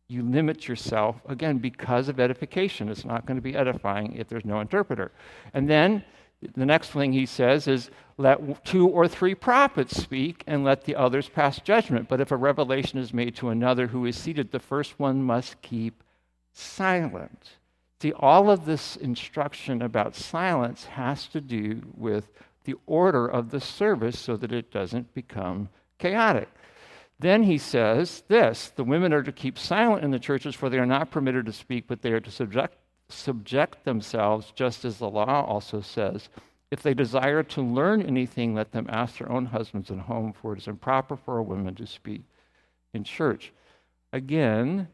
you 0.08 0.22
limit 0.22 0.68
yourself, 0.68 1.16
again, 1.28 1.58
because 1.58 2.08
of 2.08 2.18
edification. 2.18 2.88
It's 2.88 3.04
not 3.04 3.26
going 3.26 3.36
to 3.36 3.42
be 3.42 3.56
edifying 3.56 4.14
if 4.14 4.28
there's 4.28 4.44
no 4.44 4.60
interpreter. 4.60 5.12
And 5.54 5.68
then 5.68 6.04
the 6.54 6.66
next 6.66 6.90
thing 6.90 7.12
he 7.12 7.26
says 7.26 7.66
is, 7.66 7.90
let 8.16 8.64
two 8.64 8.88
or 8.88 9.06
three 9.06 9.34
prophets 9.34 9.96
speak 9.96 10.42
and 10.46 10.64
let 10.64 10.84
the 10.84 10.96
others 10.96 11.28
pass 11.28 11.60
judgment. 11.60 12.08
But 12.08 12.20
if 12.20 12.30
a 12.30 12.36
revelation 12.36 12.98
is 12.98 13.12
made 13.14 13.36
to 13.36 13.50
another 13.50 13.88
who 13.88 14.06
is 14.06 14.16
seated, 14.16 14.50
the 14.50 14.58
first 14.58 14.98
one 14.98 15.22
must 15.22 15.60
keep 15.62 16.02
silent. 16.52 17.58
See, 18.00 18.12
all 18.12 18.50
of 18.50 18.64
this 18.64 18.96
instruction 18.96 19.82
about 19.82 20.14
silence 20.14 20.84
has 20.84 21.26
to 21.28 21.40
do 21.40 21.82
with 21.96 22.28
the 22.64 22.76
order 22.86 23.26
of 23.26 23.50
the 23.50 23.60
service 23.60 24.18
so 24.18 24.36
that 24.36 24.52
it 24.52 24.70
doesn't 24.70 25.14
become 25.14 25.68
chaotic. 25.98 26.48
Then 27.18 27.42
he 27.42 27.58
says 27.58 28.22
this 28.28 28.70
the 28.76 28.84
women 28.84 29.12
are 29.12 29.24
to 29.24 29.32
keep 29.32 29.58
silent 29.58 30.04
in 30.04 30.12
the 30.12 30.18
churches, 30.20 30.54
for 30.54 30.68
they 30.68 30.78
are 30.78 30.86
not 30.86 31.10
permitted 31.10 31.46
to 31.46 31.52
speak, 31.52 31.86
but 31.88 32.02
they 32.02 32.12
are 32.12 32.20
to 32.20 32.30
subject, 32.30 32.76
subject 33.08 33.84
themselves, 33.84 34.52
just 34.54 34.84
as 34.84 34.98
the 34.98 35.10
law 35.10 35.44
also 35.44 35.80
says. 35.80 36.28
If 36.70 36.82
they 36.82 36.94
desire 36.94 37.42
to 37.42 37.62
learn 37.62 38.02
anything, 38.02 38.54
let 38.54 38.72
them 38.72 38.86
ask 38.90 39.18
their 39.18 39.32
own 39.32 39.46
husbands 39.46 39.90
at 39.90 39.98
home, 39.98 40.32
for 40.32 40.52
it 40.52 40.58
is 40.58 40.68
improper 40.68 41.16
for 41.16 41.38
a 41.38 41.42
woman 41.42 41.74
to 41.76 41.86
speak 41.86 42.22
in 42.94 43.02
church. 43.02 43.52
Again, 44.12 44.88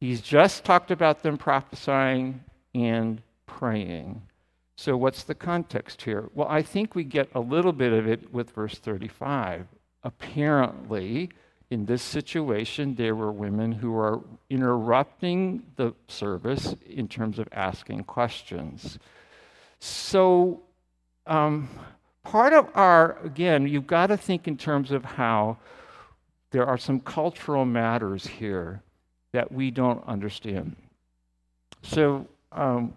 he's 0.00 0.20
just 0.20 0.64
talked 0.64 0.90
about 0.90 1.22
them 1.22 1.36
prophesying 1.36 2.42
and 2.74 3.22
praying. 3.46 4.22
So, 4.76 4.96
what's 4.96 5.24
the 5.24 5.34
context 5.34 6.02
here? 6.02 6.28
Well, 6.34 6.46
I 6.48 6.62
think 6.62 6.94
we 6.94 7.02
get 7.02 7.28
a 7.34 7.40
little 7.40 7.72
bit 7.72 7.92
of 7.92 8.06
it 8.06 8.32
with 8.32 8.50
verse 8.50 8.76
35. 8.76 9.66
Apparently, 10.04 11.30
in 11.70 11.84
this 11.84 12.02
situation, 12.02 12.94
there 12.94 13.16
were 13.16 13.32
women 13.32 13.72
who 13.72 13.96
are 13.98 14.20
interrupting 14.48 15.64
the 15.76 15.94
service 16.06 16.76
in 16.86 17.08
terms 17.08 17.38
of 17.38 17.48
asking 17.52 18.04
questions. 18.04 18.98
So, 19.80 20.62
um, 21.26 21.68
part 22.22 22.52
of 22.52 22.68
our, 22.74 23.18
again, 23.24 23.66
you've 23.66 23.86
got 23.86 24.06
to 24.06 24.16
think 24.16 24.46
in 24.46 24.56
terms 24.56 24.92
of 24.92 25.04
how 25.04 25.58
there 26.52 26.64
are 26.64 26.78
some 26.78 27.00
cultural 27.00 27.64
matters 27.64 28.26
here 28.26 28.82
that 29.32 29.50
we 29.52 29.70
don't 29.70 30.02
understand. 30.06 30.76
So, 31.82 32.26
um, 32.52 32.94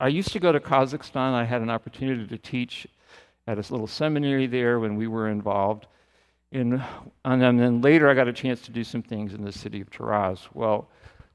I 0.00 0.08
used 0.08 0.32
to 0.32 0.40
go 0.40 0.50
to 0.50 0.60
Kazakhstan. 0.60 1.34
I 1.34 1.44
had 1.44 1.60
an 1.60 1.68
opportunity 1.68 2.26
to 2.26 2.38
teach 2.38 2.86
at 3.46 3.58
a 3.58 3.72
little 3.72 3.86
seminary 3.86 4.46
there 4.46 4.80
when 4.80 4.96
we 4.96 5.06
were 5.06 5.28
involved. 5.28 5.86
In, 6.52 6.82
and 7.24 7.42
then 7.42 7.82
later, 7.82 8.08
I 8.08 8.14
got 8.14 8.26
a 8.26 8.32
chance 8.32 8.62
to 8.62 8.72
do 8.72 8.82
some 8.82 9.02
things 9.02 9.34
in 9.34 9.44
the 9.44 9.52
city 9.52 9.80
of 9.80 9.90
Taraz. 9.90 10.48
Well, 10.54 10.88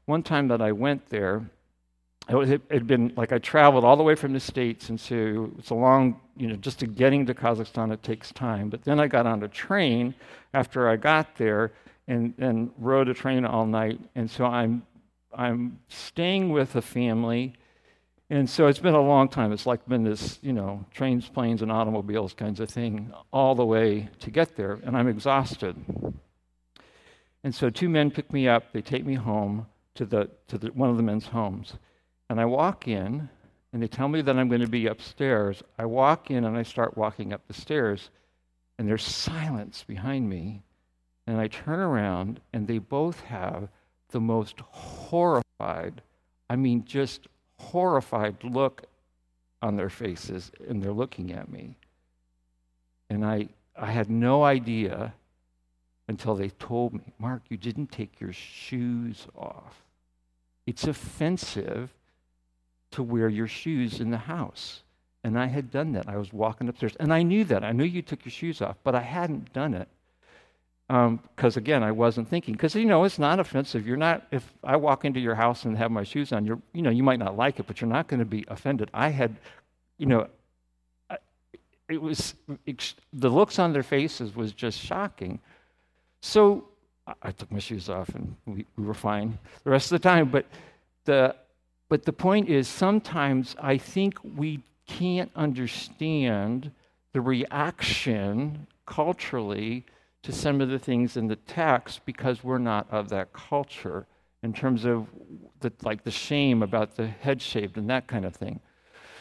one 0.06 0.24
time 0.24 0.48
that 0.48 0.62
I 0.62 0.72
went 0.72 1.08
there, 1.10 1.44
it 2.28 2.62
had 2.72 2.88
been 2.88 3.14
like 3.16 3.32
I 3.32 3.38
traveled 3.38 3.86
all 3.86 3.96
the 3.96 4.04
way 4.04 4.16
from 4.16 4.34
the 4.34 4.40
States, 4.40 4.90
and 4.90 5.00
so 5.00 5.52
it's 5.60 5.70
a 5.70 5.76
long, 5.76 6.20
you 6.36 6.48
know, 6.48 6.56
just 6.56 6.80
to 6.80 6.88
getting 6.88 7.26
to 7.28 7.36
Kazakhstan, 7.36 7.94
it 7.94 8.02
takes 8.02 8.32
time. 8.32 8.70
But 8.70 8.84
then 8.84 9.00
I 9.00 9.08
got 9.08 9.28
on 9.28 9.44
a 9.44 9.48
train 9.48 10.16
after 10.54 10.90
I 10.90 10.96
got 10.96 11.36
there 11.38 11.72
and, 12.08 12.34
and 12.38 12.72
rode 12.78 13.10
a 13.10 13.14
train 13.14 13.46
all 13.46 13.66
night. 13.66 14.00
And 14.16 14.30
so 14.30 14.46
I'm, 14.46 14.84
I'm 15.34 15.80
staying 15.88 16.50
with 16.50 16.76
a 16.76 16.82
family 16.82 17.56
and 18.30 18.50
so 18.50 18.68
it's 18.68 18.80
been 18.80 18.96
a 18.96 19.02
long 19.02 19.30
time. 19.30 19.52
It's 19.52 19.68
like 19.68 19.88
been 19.88 20.04
this, 20.04 20.40
you 20.42 20.52
know, 20.52 20.84
trains, 20.92 21.30
planes, 21.30 21.62
and 21.62 21.72
automobiles 21.72 22.34
kinds 22.34 22.60
of 22.60 22.70
thing 22.70 23.14
all 23.32 23.54
the 23.54 23.66
way 23.66 24.10
to 24.20 24.32
get 24.32 24.56
there. 24.56 24.80
And 24.84 24.98
I'm 24.98 25.08
exhausted. 25.08 25.76
And 27.44 27.54
so 27.54 27.70
two 27.70 27.88
men 27.88 28.10
pick 28.10 28.34
me 28.34 28.48
up. 28.48 28.74
They 28.74 28.82
take 28.82 29.06
me 29.06 29.14
home 29.14 29.68
to, 29.94 30.06
the, 30.06 30.32
to 30.48 30.58
the, 30.58 30.70
one 30.70 30.90
of 30.90 30.98
the 30.98 31.04
men's 31.04 31.28
homes. 31.28 31.74
And 32.28 32.42
I 32.42 32.46
walk 32.46 32.88
in, 32.88 33.30
and 33.72 33.84
they 33.84 33.88
tell 33.88 34.08
me 34.08 34.24
that 34.24 34.36
I'm 34.36 34.50
going 34.50 34.62
to 34.62 34.68
be 34.68 34.88
upstairs. 34.88 35.62
I 35.78 35.86
walk 35.86 36.32
in, 36.32 36.46
and 36.46 36.58
I 36.58 36.64
start 36.64 36.98
walking 36.98 37.32
up 37.32 37.48
the 37.48 37.54
stairs. 37.54 38.10
And 38.80 38.88
there's 38.88 39.04
silence 39.04 39.84
behind 39.84 40.28
me. 40.28 40.64
And 41.28 41.40
I 41.40 41.48
turn 41.48 41.80
around, 41.80 42.40
and 42.54 42.68
they 42.68 42.78
both 42.78 43.22
have 43.22 43.70
the 44.10 44.20
most 44.20 44.60
horrified, 44.60 46.02
I 46.50 46.56
mean, 46.56 46.86
just 46.86 47.28
horrified 47.58 48.44
look 48.44 48.84
on 49.62 49.76
their 49.76 49.90
faces, 49.90 50.52
and 50.68 50.82
they're 50.82 50.94
looking 50.94 51.32
at 51.32 51.50
me. 51.50 51.78
And 53.10 53.26
I, 53.26 53.50
I 53.76 53.92
had 53.92 54.10
no 54.10 54.44
idea 54.44 55.14
until 56.08 56.36
they 56.36 56.50
told 56.50 56.94
me, 56.94 57.14
Mark, 57.18 57.42
you 57.50 57.58
didn't 57.58 57.92
take 57.92 58.20
your 58.20 58.34
shoes 58.34 59.26
off. 59.36 59.82
It's 60.68 60.84
offensive 60.84 61.92
to 62.92 63.02
wear 63.02 63.30
your 63.30 63.48
shoes 63.48 64.00
in 64.00 64.12
the 64.12 64.18
house. 64.18 64.84
And 65.24 65.40
I 65.40 65.48
had 65.48 65.72
done 65.72 65.94
that. 65.94 66.08
I 66.08 66.18
was 66.18 66.32
walking 66.32 66.70
upstairs, 66.70 66.96
and 67.00 67.12
I 67.12 67.24
knew 67.24 67.44
that. 67.46 67.64
I 67.64 67.72
knew 67.72 67.84
you 67.84 68.04
took 68.04 68.24
your 68.24 68.32
shoes 68.32 68.62
off, 68.62 68.78
but 68.84 68.94
I 68.94 69.02
hadn't 69.02 69.52
done 69.54 69.74
it 69.74 69.88
because 70.88 71.58
um, 71.58 71.62
again, 71.62 71.82
I 71.82 71.92
wasn't 71.92 72.30
thinking. 72.30 72.54
Because 72.54 72.76
you 72.76 72.86
know, 72.86 73.04
it's 73.04 73.18
not 73.18 73.40
offensive. 73.40 73.88
You're 73.88 73.98
not. 73.98 74.28
If 74.32 74.54
I 74.64 74.76
walk 74.76 75.04
into 75.04 75.20
your 75.20 75.36
house 75.36 75.66
and 75.66 75.78
have 75.78 75.92
my 75.92 76.04
shoes 76.04 76.32
on, 76.32 76.46
you're, 76.46 76.60
you 76.74 76.82
know, 76.82 76.92
you 76.92 77.04
might 77.04 77.20
not 77.20 77.36
like 77.36 77.60
it, 77.60 77.66
but 77.68 77.82
you're 77.82 77.90
not 77.90 78.08
going 78.08 78.20
to 78.20 78.26
be 78.26 78.46
offended. 78.48 78.90
I 78.94 79.10
had, 79.10 79.36
you 79.98 80.06
know, 80.06 80.28
it 81.90 82.02
was 82.02 82.36
the 83.14 83.30
looks 83.30 83.60
on 83.60 83.74
their 83.74 83.84
faces 83.84 84.36
was 84.36 84.52
just 84.52 84.80
shocking. 84.80 85.40
So 86.22 86.66
I 87.22 87.32
took 87.32 87.52
my 87.52 87.60
shoes 87.60 87.90
off 87.90 88.10
and 88.10 88.36
we, 88.46 88.66
we 88.76 88.84
were 88.84 88.94
fine 88.94 89.38
the 89.64 89.70
rest 89.70 89.92
of 89.92 90.02
the 90.02 90.08
time. 90.08 90.30
But 90.30 90.46
the 91.06 91.36
but 91.88 92.04
the 92.04 92.14
point 92.14 92.50
is 92.50 92.68
sometimes 92.68 93.56
I 93.60 93.78
think 93.78 94.18
we 94.24 94.62
can't 94.88 95.32
understand 95.36 96.72
the 97.14 97.22
reaction 97.22 98.68
culturally 98.86 99.86
to 100.26 100.32
some 100.32 100.60
of 100.60 100.70
the 100.70 100.80
things 100.80 101.18
in 101.18 101.28
the 101.28 101.36
text 101.36 102.04
because 102.04 102.44
we're 102.44 102.58
not 102.58 102.88
of 102.92 103.10
that 103.10 103.32
culture 103.32 104.08
in 104.42 104.54
terms 104.54 104.84
of 104.84 105.08
the, 105.60 105.72
like 105.84 106.04
the 106.04 106.10
shame 106.10 106.64
about 106.64 106.96
the 106.96 107.06
head 107.06 107.40
shaved 107.40 107.78
and 107.78 107.88
that 107.92 108.08
kind 108.08 108.26
of 108.26 108.36
thing. 108.36 108.60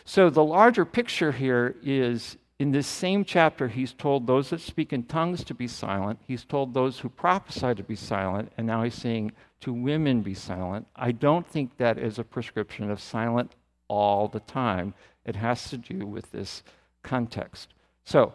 So 0.07 0.31
the 0.31 0.43
larger 0.43 0.87
picture 0.87 1.31
here 1.31 1.77
is 1.83 2.39
in 2.59 2.71
this 2.71 2.87
same 2.87 3.23
chapter, 3.23 3.69
he's 3.69 3.93
told 3.93 4.27
those 4.27 4.49
that 4.49 4.63
speak 4.63 4.95
in 4.95 5.03
tongues 5.03 5.45
to 5.45 5.55
be 5.55 5.69
silent. 5.69 6.21
He's 6.27 6.45
told 6.45 6.73
those 6.73 7.01
who 7.01 7.11
prophesy 7.11 7.75
to 7.75 7.83
be 7.83 7.97
silent. 7.97 8.53
And 8.57 8.67
now 8.67 8.83
he's 8.83 8.95
saying 8.95 9.33
to 9.61 9.75
women, 9.75 10.23
be 10.23 10.35
silent. 10.35 10.87
I 10.97 11.13
don't 11.13 11.47
think 11.47 11.77
that 11.77 11.99
is 11.99 12.19
a 12.19 12.25
prescription 12.25 12.91
of 12.91 12.99
silent 12.99 13.53
all 13.89 14.27
the 14.29 14.41
time. 14.41 14.95
It 15.27 15.37
has 15.37 15.69
to 15.69 15.77
do 15.77 16.07
with 16.07 16.33
this 16.33 16.63
context. 17.03 17.75
So 18.05 18.33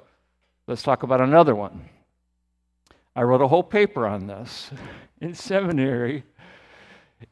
let's 0.68 0.84
talk 0.84 1.02
about 1.02 1.22
another 1.22 1.56
one. 1.56 1.90
I 3.16 3.24
wrote 3.24 3.42
a 3.42 3.48
whole 3.48 3.64
paper 3.64 4.08
on 4.08 4.28
this 4.28 4.72
in 5.22 5.34
seminary. 5.34 6.24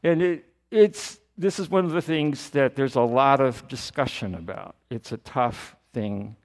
And 0.02 0.22
it, 0.22 0.44
it's, 0.70 1.18
this 1.36 1.58
is 1.58 1.70
one 1.70 1.84
of 1.84 1.92
the 1.92 2.02
things 2.02 2.50
that 2.50 2.76
there's 2.76 2.96
a 2.96 3.02
lot 3.02 3.40
of 3.40 3.66
discussion 3.68 4.34
about. 4.34 4.76
It's 4.90 5.12
a 5.12 5.18
tough 5.18 5.76
thing 5.92 6.36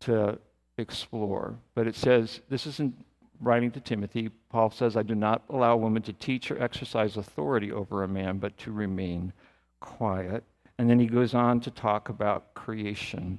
to 0.00 0.38
explore. 0.78 1.56
But 1.74 1.86
it 1.86 1.94
says, 1.94 2.40
this 2.48 2.66
isn't 2.66 2.94
writing 3.40 3.70
to 3.72 3.80
Timothy. 3.80 4.30
Paul 4.48 4.70
says, 4.70 4.96
I 4.96 5.02
do 5.02 5.14
not 5.14 5.44
allow 5.48 5.74
a 5.74 5.76
woman 5.76 6.02
to 6.02 6.12
teach 6.12 6.50
or 6.50 6.62
exercise 6.62 7.16
authority 7.16 7.72
over 7.72 8.02
a 8.02 8.08
man, 8.08 8.38
but 8.38 8.56
to 8.58 8.72
remain 8.72 9.32
quiet. 9.80 10.44
And 10.78 10.88
then 10.88 10.98
he 10.98 11.06
goes 11.06 11.34
on 11.34 11.60
to 11.60 11.70
talk 11.70 12.08
about 12.08 12.54
creation, 12.54 13.38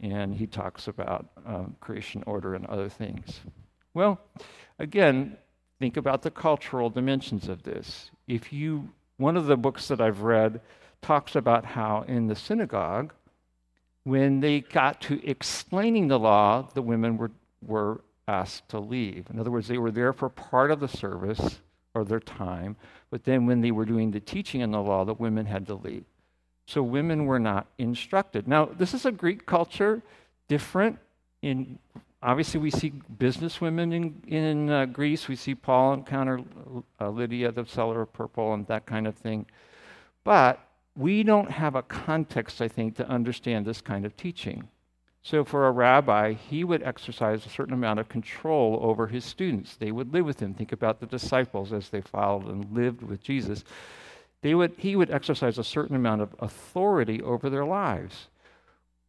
and 0.00 0.34
he 0.34 0.46
talks 0.46 0.88
about 0.88 1.26
um, 1.46 1.76
creation 1.80 2.22
order 2.26 2.54
and 2.54 2.66
other 2.66 2.88
things. 2.88 3.40
Well, 3.98 4.20
again, 4.78 5.36
think 5.80 5.96
about 5.96 6.22
the 6.22 6.30
cultural 6.30 6.88
dimensions 6.88 7.48
of 7.48 7.64
this. 7.64 8.12
If 8.28 8.52
you, 8.52 8.90
one 9.16 9.36
of 9.36 9.46
the 9.46 9.56
books 9.56 9.88
that 9.88 10.00
I've 10.00 10.20
read 10.20 10.60
talks 11.02 11.34
about 11.34 11.64
how 11.64 12.04
in 12.06 12.28
the 12.28 12.36
synagogue, 12.36 13.12
when 14.04 14.38
they 14.38 14.60
got 14.60 15.00
to 15.00 15.20
explaining 15.28 16.06
the 16.06 16.18
law, 16.20 16.68
the 16.74 16.80
women 16.80 17.16
were, 17.16 17.32
were 17.60 18.02
asked 18.28 18.68
to 18.68 18.78
leave. 18.78 19.26
In 19.30 19.40
other 19.40 19.50
words, 19.50 19.66
they 19.66 19.78
were 19.78 19.90
there 19.90 20.12
for 20.12 20.28
part 20.28 20.70
of 20.70 20.78
the 20.78 20.86
service 20.86 21.58
or 21.92 22.04
their 22.04 22.20
time, 22.20 22.76
but 23.10 23.24
then 23.24 23.46
when 23.46 23.62
they 23.62 23.72
were 23.72 23.84
doing 23.84 24.12
the 24.12 24.20
teaching 24.20 24.60
in 24.60 24.70
the 24.70 24.80
law, 24.80 25.04
the 25.04 25.14
women 25.14 25.46
had 25.46 25.66
to 25.66 25.74
leave. 25.74 26.04
So 26.68 26.84
women 26.84 27.26
were 27.26 27.40
not 27.40 27.66
instructed. 27.78 28.46
Now, 28.46 28.66
this 28.66 28.94
is 28.94 29.04
a 29.04 29.10
Greek 29.10 29.44
culture, 29.44 30.02
different. 30.46 31.00
In 31.42 31.80
obviously, 32.22 32.60
we 32.60 32.70
see 32.70 32.92
business 33.18 33.60
women 33.60 33.92
in 33.92 34.22
in 34.26 34.70
uh, 34.70 34.86
Greece. 34.86 35.28
We 35.28 35.36
see 35.36 35.54
Paul 35.54 35.94
encounter 35.94 36.40
uh, 37.00 37.10
Lydia, 37.10 37.52
the 37.52 37.66
seller 37.66 38.02
of 38.02 38.12
purple, 38.12 38.54
and 38.54 38.66
that 38.66 38.86
kind 38.86 39.06
of 39.06 39.14
thing. 39.14 39.46
But 40.24 40.60
we 40.96 41.22
don't 41.22 41.50
have 41.50 41.74
a 41.74 41.82
context, 41.82 42.60
I 42.60 42.68
think, 42.68 42.96
to 42.96 43.08
understand 43.08 43.64
this 43.64 43.80
kind 43.80 44.04
of 44.04 44.16
teaching. 44.16 44.68
So, 45.22 45.44
for 45.44 45.66
a 45.66 45.70
rabbi, 45.70 46.32
he 46.32 46.64
would 46.64 46.82
exercise 46.82 47.44
a 47.44 47.50
certain 47.50 47.74
amount 47.74 48.00
of 48.00 48.08
control 48.08 48.78
over 48.82 49.06
his 49.06 49.24
students. 49.24 49.76
They 49.76 49.92
would 49.92 50.12
live 50.12 50.24
with 50.24 50.40
him. 50.40 50.54
Think 50.54 50.72
about 50.72 51.00
the 51.00 51.06
disciples 51.06 51.72
as 51.72 51.88
they 51.88 52.00
followed 52.00 52.46
and 52.46 52.74
lived 52.74 53.02
with 53.02 53.22
Jesus. 53.22 53.64
They 54.40 54.54
would, 54.54 54.74
he 54.78 54.96
would 54.96 55.10
exercise 55.10 55.58
a 55.58 55.64
certain 55.64 55.96
amount 55.96 56.22
of 56.22 56.34
authority 56.38 57.20
over 57.22 57.50
their 57.50 57.64
lives. 57.64 58.28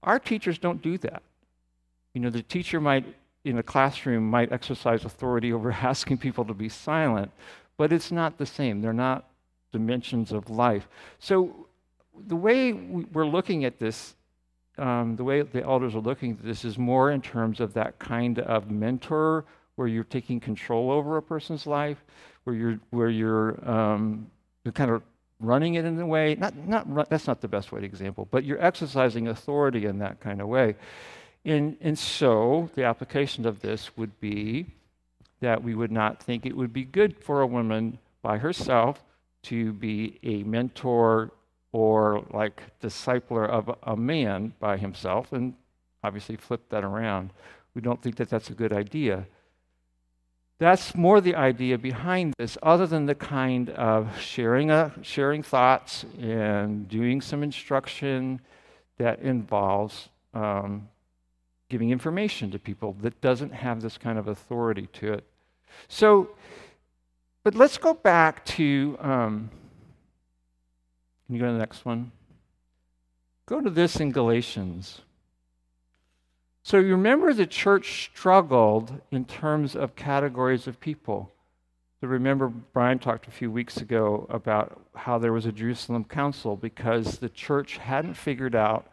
Our 0.01 0.19
teachers 0.19 0.57
don't 0.57 0.81
do 0.81 0.97
that. 0.99 1.21
You 2.19 2.25
know, 2.25 2.32
the 2.32 2.43
teacher 2.43 2.82
might, 2.82 3.05
in 3.45 3.60
a 3.60 3.63
classroom, 3.63 4.29
might 4.29 4.51
exercise 4.51 5.05
authority 5.05 5.53
over 5.53 5.71
asking 5.91 6.17
people 6.17 6.43
to 6.43 6.53
be 6.53 6.67
silent, 6.67 7.32
but 7.77 7.93
it's 7.93 8.12
not 8.12 8.38
the 8.38 8.45
same. 8.45 8.82
They're 8.82 8.91
not 8.91 9.29
dimensions 9.71 10.34
of 10.34 10.49
life. 10.49 10.89
So, 11.19 11.67
the 12.27 12.36
way 12.36 12.73
we're 12.73 13.25
looking 13.25 13.63
at 13.63 13.79
this, 13.79 14.15
um, 14.77 15.15
the 15.15 15.23
way 15.23 15.43
the 15.43 15.63
elders 15.63 15.95
are 15.95 16.01
looking 16.01 16.32
at 16.32 16.43
this 16.43 16.65
is 16.65 16.77
more 16.77 17.12
in 17.12 17.21
terms 17.21 17.62
of 17.62 17.73
that 17.75 17.99
kind 17.99 18.39
of 18.39 18.69
mentor 18.69 19.45
where 19.75 19.88
you're 19.88 20.03
taking 20.03 20.41
control 20.41 20.91
over 20.91 21.15
a 21.15 21.21
person's 21.21 21.65
life, 21.65 22.03
where 22.43 22.53
you're 22.53 22.79
where 22.89 23.08
you're, 23.08 23.58
um, 23.69 24.29
you're 24.65 24.73
kind 24.73 24.91
of 24.91 25.03
running 25.39 25.75
it 25.75 25.86
in 25.86 25.97
a 25.97 26.05
way. 26.05 26.36
Not 26.36 26.53
not 26.67 27.10
that's 27.10 27.27
not 27.27 27.39
the 27.39 27.47
best 27.47 27.71
way 27.71 27.79
to 27.79 27.86
example, 27.86 28.27
but 28.29 28.43
you're 28.43 28.62
exercising 28.62 29.29
authority 29.29 29.86
in 29.86 29.99
that 29.99 30.19
kind 30.19 30.41
of 30.41 30.49
way. 30.49 30.75
And 31.45 31.78
and 31.82 31.97
so 31.97 32.69
the 32.75 32.84
application 32.84 33.45
of 33.45 33.62
this 33.62 33.95
would 33.97 34.19
be 34.19 34.67
that 35.39 35.63
we 35.63 35.73
would 35.73 35.91
not 35.91 36.21
think 36.21 36.45
it 36.45 36.56
would 36.56 36.73
be 36.73 36.84
good 36.84 37.17
for 37.17 37.41
a 37.41 37.47
woman 37.47 37.97
by 38.21 38.38
herself 38.38 39.04
to 39.43 39.71
be 39.73 40.19
a 40.23 40.43
mentor 40.43 41.32
or 41.71 42.25
like 42.32 42.62
discipler 42.82 43.47
of 43.47 43.73
a 43.84 43.95
man 43.95 44.54
by 44.60 44.78
himself, 44.78 45.32
and 45.32 45.54
obviously 46.04 46.36
flip 46.36 46.67
that 46.69 46.84
around. 46.84 47.32
We 47.73 47.82
don't 47.82 48.02
think 48.02 48.15
that 48.17 48.30
that's 48.30 48.49
a 48.49 48.54
good 48.54 48.73
idea. 48.73 49.28
That's 50.58 50.93
more 50.93 51.21
the 51.21 51.36
idea 51.36 51.78
behind 51.78 52.34
this, 52.38 52.58
other 52.62 52.86
than 52.86 53.06
the 53.06 53.15
kind 53.15 53.69
of 53.69 54.19
sharing, 54.19 54.71
a, 54.71 54.93
sharing 55.02 55.41
thoughts 55.41 56.06
and 56.19 56.89
doing 56.89 57.21
some 57.21 57.43
instruction 57.43 58.41
that 58.97 59.19
involves 59.19 60.10
um, 60.34 60.89
giving 61.69 61.91
information 61.91 62.51
to 62.51 62.60
people 62.60 62.95
that 63.01 63.21
doesn't 63.21 63.53
have 63.53 63.82
this 63.82 63.97
kind 63.97 64.17
of 64.17 64.27
authority 64.27 64.88
to 64.93 65.13
it. 65.13 65.23
So, 65.88 66.29
but 67.43 67.55
let's 67.55 67.77
go 67.77 67.93
back 67.93 68.43
to 68.45 68.97
um, 68.99 69.49
can 71.29 71.36
you 71.36 71.41
go 71.41 71.47
to 71.47 71.53
the 71.53 71.60
next 71.60 71.86
one? 71.86 72.12
Go 73.45 73.62
to 73.62 73.69
this 73.69 73.99
in 73.99 74.12
Galatians. 74.12 75.01
So 76.63 76.77
you 76.77 76.91
remember 76.91 77.34
the 77.34 77.45
church 77.45 78.10
struggled 78.12 78.99
in 79.12 79.25
terms 79.25 79.75
of 79.75 79.95
categories 79.95 80.65
of 80.65 80.79
people. 80.79 81.32
So 82.01 82.08
remember, 82.08 82.47
Brian 82.47 82.97
talked 82.97 83.27
a 83.27 83.32
few 83.32 83.51
weeks 83.51 83.77
ago 83.77 84.25
about 84.32 84.82
how 84.95 85.19
there 85.19 85.34
was 85.34 85.45
a 85.45 85.51
Jerusalem 85.51 86.03
council 86.03 86.55
because 86.55 87.19
the 87.19 87.29
church 87.29 87.77
hadn't 87.77 88.15
figured 88.15 88.55
out, 88.55 88.88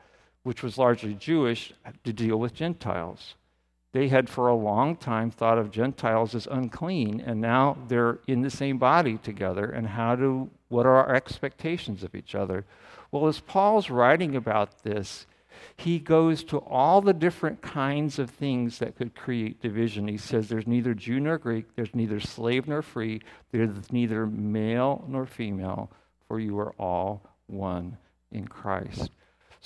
which 0.47 0.63
was 0.63 0.79
largely 0.79 1.13
Jewish, 1.13 1.73
to 2.05 2.13
deal 2.13 2.37
with 2.37 2.55
Gentiles. 2.55 3.35
They 3.91 4.07
had 4.07 4.29
for 4.29 4.47
a 4.47 4.55
long 4.55 4.95
time 4.95 5.29
thought 5.29 5.59
of 5.59 5.73
Gentiles 5.73 6.37
as 6.37 6.47
unclean, 6.47 7.21
and 7.21 7.41
now 7.41 7.77
they're 7.89 8.21
in 8.29 8.43
the 8.43 8.51
same 8.51 8.79
body 8.79 9.19
together. 9.19 9.65
And 9.65 9.89
how 9.89 10.15
do 10.15 10.49
what 10.69 10.87
are 10.87 10.99
our 10.99 11.17
expectations 11.17 12.05
of 12.05 12.15
each 12.15 12.37
other? 12.37 12.65
Well, 13.11 13.27
as 13.27 13.41
Paul's 13.41 13.91
writing 13.91 14.37
about 14.37 14.85
this, 14.85 15.27
he 15.77 15.99
goes 15.99 16.45
to 16.45 16.59
all 16.59 17.01
the 17.01 17.13
different 17.13 17.61
kinds 17.61 18.21
of 18.21 18.31
things 18.31 18.79
that 18.79 18.95
could 18.95 19.17
create 19.17 19.61
division. 19.61 20.07
He 20.07 20.17
says 20.17 20.49
there's 20.49 20.69
neither 20.69 20.95
Jew 20.95 21.19
nor 21.19 21.39
Greek, 21.39 21.75
there's 21.75 21.93
neither 21.93 22.21
slave 22.21 22.69
nor 22.69 22.83
free, 22.83 23.21
there's 23.51 23.91
neither 23.91 24.29
male 24.29 25.05
nor 25.09 25.27
female, 25.27 25.91
for 26.29 26.39
you 26.39 26.57
are 26.61 26.73
all 26.79 27.21
one 27.49 27.99
in 28.31 28.47
Christ. 28.47 29.11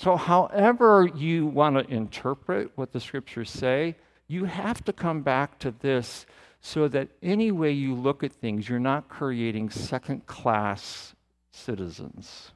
So, 0.01 0.17
however 0.17 1.07
you 1.13 1.45
want 1.45 1.75
to 1.75 1.93
interpret 1.93 2.71
what 2.73 2.91
the 2.91 2.99
scriptures 2.99 3.51
say, 3.51 3.95
you 4.27 4.45
have 4.45 4.83
to 4.85 4.93
come 4.93 5.21
back 5.21 5.59
to 5.59 5.69
this 5.69 6.25
so 6.59 6.87
that 6.87 7.09
any 7.21 7.51
way 7.51 7.71
you 7.71 7.93
look 7.93 8.23
at 8.23 8.33
things, 8.33 8.67
you're 8.67 8.79
not 8.79 9.09
creating 9.09 9.69
second 9.69 10.25
class 10.25 11.13
citizens. 11.51 12.49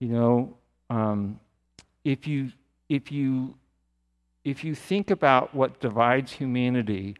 You 0.00 0.08
know, 0.08 0.56
um, 0.88 1.38
if 2.02 2.26
you 2.26 2.52
if 2.88 3.12
you 3.12 3.54
if 4.42 4.64
you 4.64 4.74
think 4.74 5.10
about 5.10 5.54
what 5.54 5.80
divides 5.80 6.32
humanity, 6.32 7.14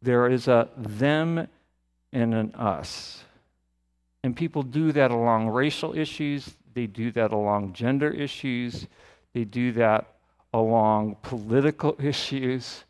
there 0.00 0.26
is 0.26 0.48
a 0.48 0.70
them 0.74 1.48
and 2.14 2.32
an 2.32 2.54
us. 2.54 3.24
And 4.22 4.34
people 4.34 4.62
do 4.62 4.90
that 4.92 5.10
along 5.10 5.50
racial 5.50 5.94
issues, 5.94 6.54
they 6.76 6.86
do 6.86 7.10
that 7.12 7.32
along 7.32 7.72
gender 7.72 8.10
issues, 8.10 8.86
they 9.32 9.44
do 9.44 9.72
that 9.72 10.06
along 10.52 11.16
political 11.22 11.96
issues. 12.02 12.84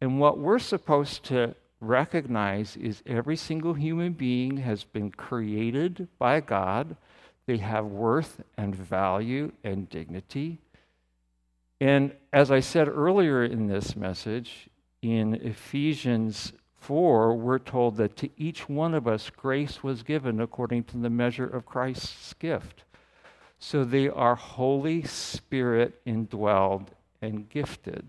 And 0.00 0.18
what 0.18 0.38
we're 0.38 0.58
supposed 0.58 1.22
to 1.24 1.54
recognize 1.82 2.78
is 2.78 3.02
every 3.04 3.36
single 3.36 3.74
human 3.74 4.14
being 4.14 4.56
has 4.56 4.84
been 4.84 5.10
created 5.10 6.08
by 6.18 6.40
God. 6.40 6.96
They 7.44 7.58
have 7.58 7.84
worth 7.84 8.42
and 8.56 8.74
value 8.74 9.52
and 9.62 9.88
dignity. 9.90 10.58
And 11.78 12.12
as 12.32 12.50
I 12.50 12.60
said 12.60 12.88
earlier 12.88 13.44
in 13.44 13.66
this 13.66 13.94
message, 13.94 14.70
in 15.02 15.34
Ephesians 15.34 16.54
4, 16.80 17.36
we're 17.36 17.58
told 17.58 17.96
that 17.98 18.16
to 18.16 18.30
each 18.38 18.66
one 18.66 18.94
of 18.94 19.06
us 19.06 19.28
grace 19.28 19.82
was 19.82 20.02
given 20.02 20.40
according 20.40 20.84
to 20.84 20.96
the 20.96 21.10
measure 21.10 21.46
of 21.46 21.66
Christ's 21.66 22.32
gift. 22.32 22.85
So 23.58 23.84
they 23.84 24.08
are 24.08 24.34
Holy 24.34 25.02
Spirit 25.02 26.04
indwelled 26.04 26.88
and 27.22 27.48
gifted. 27.48 28.08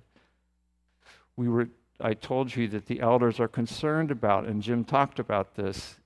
We 1.36 1.48
were 1.48 1.70
I 2.00 2.14
told 2.14 2.56
you 2.56 2.68
that 2.70 2.86
the 2.86 3.00
elders 3.00 3.40
are 3.40 3.48
concerned 3.48 4.12
about, 4.12 4.46
and 4.46 4.62
Jim 4.62 4.84
talked 4.84 5.20
about 5.20 5.56
this. 5.56 5.98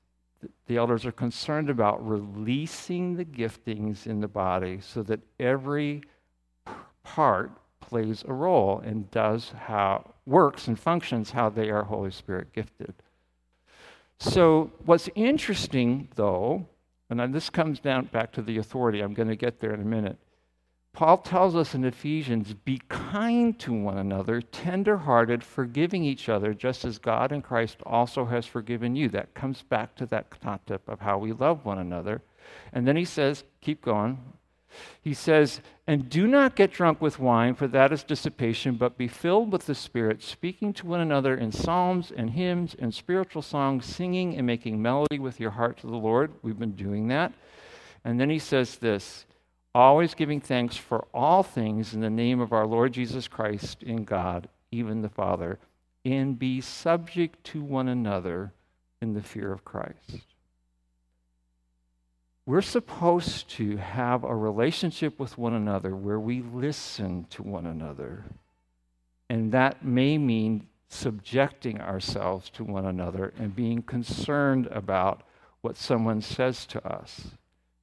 The 0.67 0.77
elders 0.77 1.05
are 1.05 1.11
concerned 1.11 1.69
about 1.69 2.07
releasing 2.07 3.15
the 3.15 3.25
giftings 3.25 4.07
in 4.07 4.21
the 4.21 4.27
body 4.27 4.79
so 4.81 5.03
that 5.03 5.19
every 5.39 6.03
part 7.03 7.51
plays 7.81 8.23
a 8.27 8.33
role 8.33 8.79
and 8.79 9.11
does 9.11 9.53
how 9.65 10.13
works 10.25 10.67
and 10.67 10.79
functions 10.79 11.31
how 11.31 11.49
they 11.49 11.69
are 11.69 11.83
Holy 11.83 12.11
Spirit 12.11 12.53
gifted. 12.53 12.93
So 14.17 14.71
what's 14.85 15.09
interesting 15.13 16.07
though, 16.15 16.67
and 17.19 17.33
this 17.33 17.49
comes 17.49 17.79
down 17.79 18.05
back 18.05 18.31
to 18.33 18.41
the 18.41 18.57
authority, 18.57 19.01
I'm 19.01 19.13
going 19.13 19.27
to 19.27 19.35
get 19.35 19.59
there 19.59 19.73
in 19.73 19.81
a 19.81 19.85
minute 19.85 20.17
Paul 20.93 21.17
tells 21.19 21.55
us 21.55 21.73
in 21.73 21.85
Ephesians 21.85 22.53
be 22.53 22.81
kind 22.89 23.57
to 23.59 23.71
one 23.71 23.97
another, 23.97 24.41
tenderhearted, 24.41 25.43
forgiving 25.43 26.03
each 26.03 26.27
other, 26.27 26.53
just 26.53 26.83
as 26.83 26.97
God 26.97 27.31
in 27.31 27.41
Christ 27.41 27.77
also 27.85 28.25
has 28.25 28.45
forgiven 28.45 28.95
you. 28.95 29.07
That 29.07 29.33
comes 29.33 29.61
back 29.61 29.95
to 29.95 30.05
that 30.07 30.29
concept 30.41 30.89
of 30.89 30.99
how 30.99 31.17
we 31.17 31.31
love 31.31 31.63
one 31.65 31.79
another. 31.79 32.21
And 32.73 32.85
then 32.85 32.97
he 32.97 33.05
says, 33.05 33.45
keep 33.61 33.81
going. 33.81 34.19
He 35.01 35.13
says, 35.13 35.61
And 35.87 36.09
do 36.09 36.27
not 36.27 36.55
get 36.55 36.71
drunk 36.71 37.01
with 37.01 37.19
wine, 37.19 37.55
for 37.55 37.67
that 37.67 37.91
is 37.91 38.03
dissipation, 38.03 38.75
but 38.75 38.97
be 38.97 39.07
filled 39.07 39.51
with 39.51 39.65
the 39.65 39.75
Spirit, 39.75 40.23
speaking 40.23 40.73
to 40.73 40.87
one 40.87 40.99
another 40.99 41.35
in 41.35 41.51
psalms 41.51 42.11
and 42.15 42.31
hymns 42.31 42.75
and 42.77 42.93
spiritual 42.93 43.41
songs, 43.41 43.85
singing 43.85 44.35
and 44.37 44.45
making 44.47 44.81
melody 44.81 45.19
with 45.19 45.39
your 45.39 45.51
heart 45.51 45.77
to 45.79 45.87
the 45.87 45.95
Lord. 45.95 46.31
We've 46.41 46.59
been 46.59 46.75
doing 46.75 47.07
that. 47.07 47.33
And 48.03 48.19
then 48.19 48.29
he 48.29 48.39
says 48.39 48.77
this 48.77 49.25
always 49.73 50.13
giving 50.13 50.41
thanks 50.41 50.75
for 50.75 51.07
all 51.13 51.43
things 51.43 51.93
in 51.93 52.01
the 52.01 52.09
name 52.09 52.39
of 52.41 52.51
our 52.51 52.67
Lord 52.67 52.91
Jesus 52.93 53.27
Christ 53.27 53.83
in 53.83 54.03
God, 54.03 54.49
even 54.71 55.01
the 55.01 55.09
Father, 55.09 55.59
and 56.03 56.37
be 56.37 56.61
subject 56.61 57.43
to 57.45 57.61
one 57.61 57.87
another 57.87 58.51
in 59.01 59.13
the 59.13 59.21
fear 59.21 59.51
of 59.51 59.63
Christ. 59.63 60.30
We're 62.45 62.61
supposed 62.61 63.49
to 63.51 63.77
have 63.77 64.23
a 64.23 64.35
relationship 64.35 65.19
with 65.19 65.37
one 65.37 65.53
another 65.53 65.95
where 65.95 66.19
we 66.19 66.41
listen 66.41 67.27
to 67.31 67.43
one 67.43 67.65
another. 67.65 68.25
And 69.29 69.51
that 69.51 69.85
may 69.85 70.17
mean 70.17 70.67
subjecting 70.89 71.79
ourselves 71.79 72.49
to 72.51 72.63
one 72.63 72.85
another 72.85 73.33
and 73.37 73.55
being 73.55 73.81
concerned 73.81 74.67
about 74.67 75.23
what 75.61 75.77
someone 75.77 76.21
says 76.21 76.65
to 76.67 76.85
us. 76.85 77.31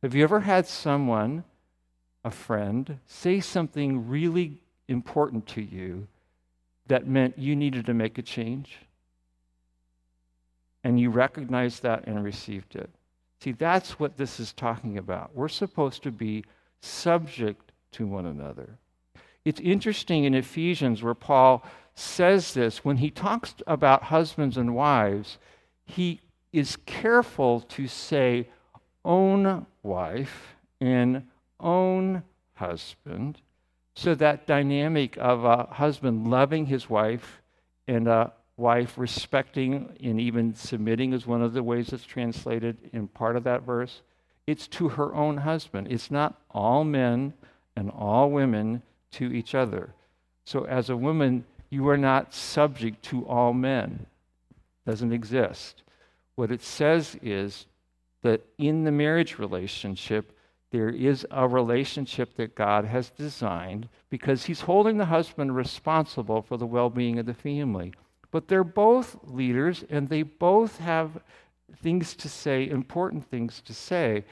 Have 0.03 0.14
you 0.14 0.25
ever 0.25 0.40
had 0.40 0.66
someone 0.66 1.44
a 2.25 2.31
friend 2.31 2.99
say 3.07 3.40
something 3.40 4.09
really 4.09 4.61
important 4.88 5.47
to 5.47 5.62
you 5.62 6.07
that 6.88 7.07
meant 7.07 7.38
you 7.38 7.55
needed 7.55 7.87
to 7.87 7.94
make 7.94 8.18
a 8.18 8.23
change. 8.23 8.79
And 10.83 10.99
you 10.99 11.11
recognized 11.11 11.83
that 11.83 12.07
and 12.07 12.25
received 12.25 12.75
it. 12.75 12.90
See, 13.40 13.53
that's 13.53 14.01
what 14.01 14.16
this 14.16 14.40
is 14.40 14.53
talking 14.53 14.98
about. 14.98 15.35
We're 15.35 15.48
supposed 15.48 16.03
to 16.03 16.11
be 16.11 16.44
subject 16.81 17.72
to 17.92 18.07
one 18.07 18.27
another. 18.27 18.79
It's 19.44 19.61
interesting 19.61 20.24
in 20.24 20.35
Ephesians 20.35 21.03
where 21.03 21.14
Paul 21.14 21.64
says 21.94 22.55
this, 22.55 22.85
when 22.85 22.98
he 22.98 23.11
talks 23.11 23.55
about 23.66 24.05
husbands 24.05 24.57
and 24.57 24.74
wives, 24.74 25.38
he 25.85 26.20
is 26.53 26.77
careful 26.87 27.61
to 27.61 27.87
say 27.87 28.48
own 29.05 29.66
wife 29.83 30.57
and 30.81 31.27
own 31.61 32.22
husband. 32.55 33.40
So, 33.94 34.14
that 34.14 34.46
dynamic 34.46 35.16
of 35.16 35.44
a 35.44 35.64
husband 35.64 36.29
loving 36.29 36.66
his 36.66 36.88
wife 36.88 37.40
and 37.88 38.07
a 38.07 38.33
wife 38.59 38.99
respecting 38.99 39.97
and 40.03 40.21
even 40.21 40.53
submitting 40.53 41.12
is 41.12 41.27
one 41.27 41.42
of 41.42 41.53
the 41.53 41.62
ways 41.62 41.92
it's 41.92 42.05
translated 42.05 42.77
in 42.92 43.07
part 43.07 43.37
of 43.37 43.44
that 43.44 43.62
verse. 43.62 44.03
It's 44.47 44.66
to 44.68 44.90
her 44.90 45.14
own 45.14 45.38
husband. 45.38 45.88
It's 45.90 46.11
not 46.11 46.40
all 46.51 46.83
men 46.83 47.35
and 47.77 47.90
all 47.90 48.31
women 48.31 48.83
to 49.12 49.33
each 49.33 49.55
other. 49.55 49.94
So, 50.44 50.64
as 50.64 50.90
a 50.90 50.97
woman, 50.97 51.44
you 51.71 51.88
are 51.88 51.97
not 51.99 52.35
subject 52.35 53.03
to 53.05 53.27
all 53.27 53.53
men. 53.53 54.07
Doesn't 54.87 55.12
exist. 55.12 55.83
What 56.35 56.51
it 56.51 56.62
says 56.62 57.16
is 57.23 57.66
that 58.23 58.44
in 58.57 58.85
the 58.85 58.90
marriage 58.90 59.38
relationship, 59.38 60.37
there 60.71 60.88
is 60.88 61.27
a 61.31 61.47
relationship 61.47 62.35
that 62.37 62.55
God 62.55 62.85
has 62.87 63.11
designed 63.11 63.88
because 64.11 64.47
He's 64.47 64.62
holding 64.62 64.97
the 64.97 65.05
husband 65.05 65.55
responsible 65.55 66.42
for 66.42 66.57
the 66.57 66.66
well 66.66 66.90
being 66.90 67.18
of 67.18 67.27
the 67.27 67.35
family. 67.35 67.92
But 68.31 68.49
they're 68.49 68.64
both 68.64 69.17
leaders 69.25 69.85
and 69.88 70.09
they 70.09 70.23
both 70.23 70.79
have 70.79 71.21
things 71.83 72.14
to 72.17 72.29
say, 72.29 72.69
important 72.69 73.29
things 73.31 73.62
to 73.67 73.75
say. 73.75 74.25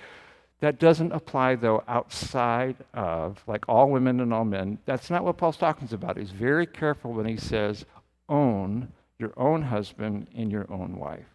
That 0.60 0.78
doesn't 0.78 1.12
apply, 1.12 1.56
though, 1.56 1.84
outside 1.86 2.76
of, 2.94 3.42
like 3.46 3.68
all 3.68 3.90
women 3.90 4.20
and 4.20 4.32
all 4.32 4.46
men. 4.46 4.78
That's 4.86 5.10
not 5.10 5.22
what 5.22 5.36
Paul's 5.36 5.58
talking 5.58 5.88
about. 5.92 6.16
He's 6.16 6.30
very 6.30 6.66
careful 6.66 7.12
when 7.12 7.26
he 7.26 7.36
says, 7.36 7.84
own 8.28 8.92
your 9.18 9.32
own 9.36 9.62
husband 9.62 10.28
and 10.34 10.50
your 10.50 10.66
own 10.72 10.96
wife. 10.96 11.26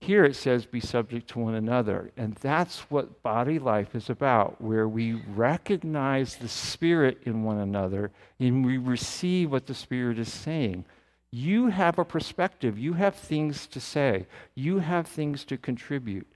Here 0.00 0.24
it 0.24 0.34
says, 0.34 0.66
be 0.66 0.80
subject 0.80 1.28
to 1.30 1.38
one 1.38 1.54
another. 1.54 2.10
And 2.16 2.34
that's 2.36 2.80
what 2.90 3.22
body 3.22 3.58
life 3.58 3.94
is 3.94 4.10
about, 4.10 4.60
where 4.60 4.88
we 4.88 5.22
recognize 5.34 6.36
the 6.36 6.48
Spirit 6.48 7.18
in 7.24 7.44
one 7.44 7.58
another 7.58 8.10
and 8.40 8.64
we 8.64 8.78
receive 8.78 9.52
what 9.52 9.66
the 9.66 9.74
Spirit 9.74 10.18
is 10.18 10.32
saying. 10.32 10.84
You 11.34 11.68
have 11.68 11.98
a 11.98 12.04
perspective, 12.04 12.78
you 12.78 12.92
have 12.92 13.14
things 13.14 13.66
to 13.68 13.80
say, 13.80 14.26
you 14.54 14.80
have 14.80 15.06
things 15.06 15.44
to 15.46 15.56
contribute. 15.56 16.26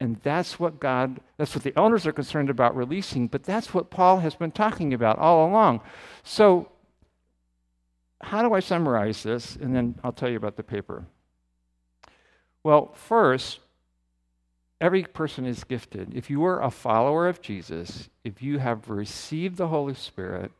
And 0.00 0.16
that's 0.22 0.58
what 0.58 0.80
God, 0.80 1.20
that's 1.36 1.54
what 1.54 1.64
the 1.64 1.76
elders 1.76 2.06
are 2.06 2.12
concerned 2.12 2.48
about 2.48 2.74
releasing, 2.74 3.26
but 3.26 3.42
that's 3.42 3.74
what 3.74 3.90
Paul 3.90 4.20
has 4.20 4.34
been 4.34 4.50
talking 4.50 4.94
about 4.94 5.18
all 5.18 5.46
along. 5.46 5.82
So, 6.22 6.70
how 8.22 8.42
do 8.42 8.54
I 8.54 8.60
summarize 8.60 9.22
this? 9.22 9.54
And 9.56 9.76
then 9.76 9.96
I'll 10.02 10.12
tell 10.12 10.30
you 10.30 10.36
about 10.36 10.56
the 10.56 10.62
paper. 10.62 11.04
Well, 12.64 12.92
first, 12.94 13.60
every 14.80 15.04
person 15.04 15.44
is 15.44 15.62
gifted. 15.62 16.14
If 16.14 16.30
you 16.30 16.44
are 16.44 16.62
a 16.62 16.70
follower 16.70 17.28
of 17.28 17.42
Jesus, 17.42 18.08
if 18.24 18.42
you 18.42 18.58
have 18.58 18.88
received 18.88 19.56
the 19.56 19.68
Holy 19.68 19.94
Spirit, 19.94 20.52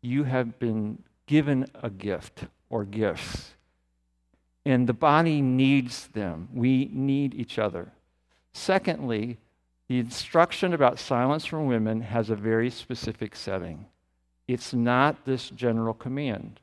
you 0.00 0.24
have 0.24 0.58
been 0.58 1.02
given 1.26 1.66
a 1.82 1.90
gift 1.90 2.44
or 2.72 2.84
gifts. 2.84 3.52
And 4.66 4.88
the 4.88 4.94
body 4.94 5.40
needs 5.42 6.08
them. 6.08 6.48
We 6.52 6.90
need 6.92 7.34
each 7.34 7.58
other. 7.60 7.92
Secondly, 8.52 9.38
the 9.88 10.00
instruction 10.00 10.74
about 10.74 10.98
silence 10.98 11.44
from 11.46 11.66
women 11.66 12.00
has 12.02 12.30
a 12.30 12.36
very 12.36 12.70
specific 12.70 13.36
setting. 13.36 13.86
It's 14.48 14.74
not 14.74 15.24
this 15.24 15.50
general 15.50 15.94
command 15.94 16.58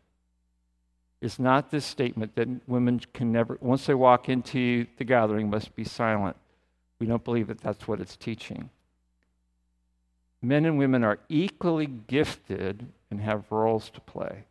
It's 1.22 1.39
not 1.39 1.72
this 1.72 1.86
statement 1.86 2.36
that 2.36 2.48
women 2.67 3.02
can 3.13 3.32
never, 3.32 3.58
once 3.62 3.86
they 3.86 3.93
walk 3.93 4.30
into 4.30 4.88
the 4.98 5.04
gathering, 5.04 5.50
must 5.50 5.76
be 5.76 5.84
silent. 5.84 6.38
We 7.00 7.08
don't 7.08 7.24
believe 7.24 7.48
that 7.48 7.62
that's 7.62 7.88
what 7.88 8.00
it's 8.00 8.15
teaching. 8.15 8.69
Men 10.41 10.65
and 10.65 10.78
women 10.78 11.04
are 11.04 11.19
equally 11.28 11.88
gifted 11.88 12.88
and 13.12 13.19
have 13.22 13.52
roles 13.52 13.89
to 13.91 14.02
play. 14.02 14.45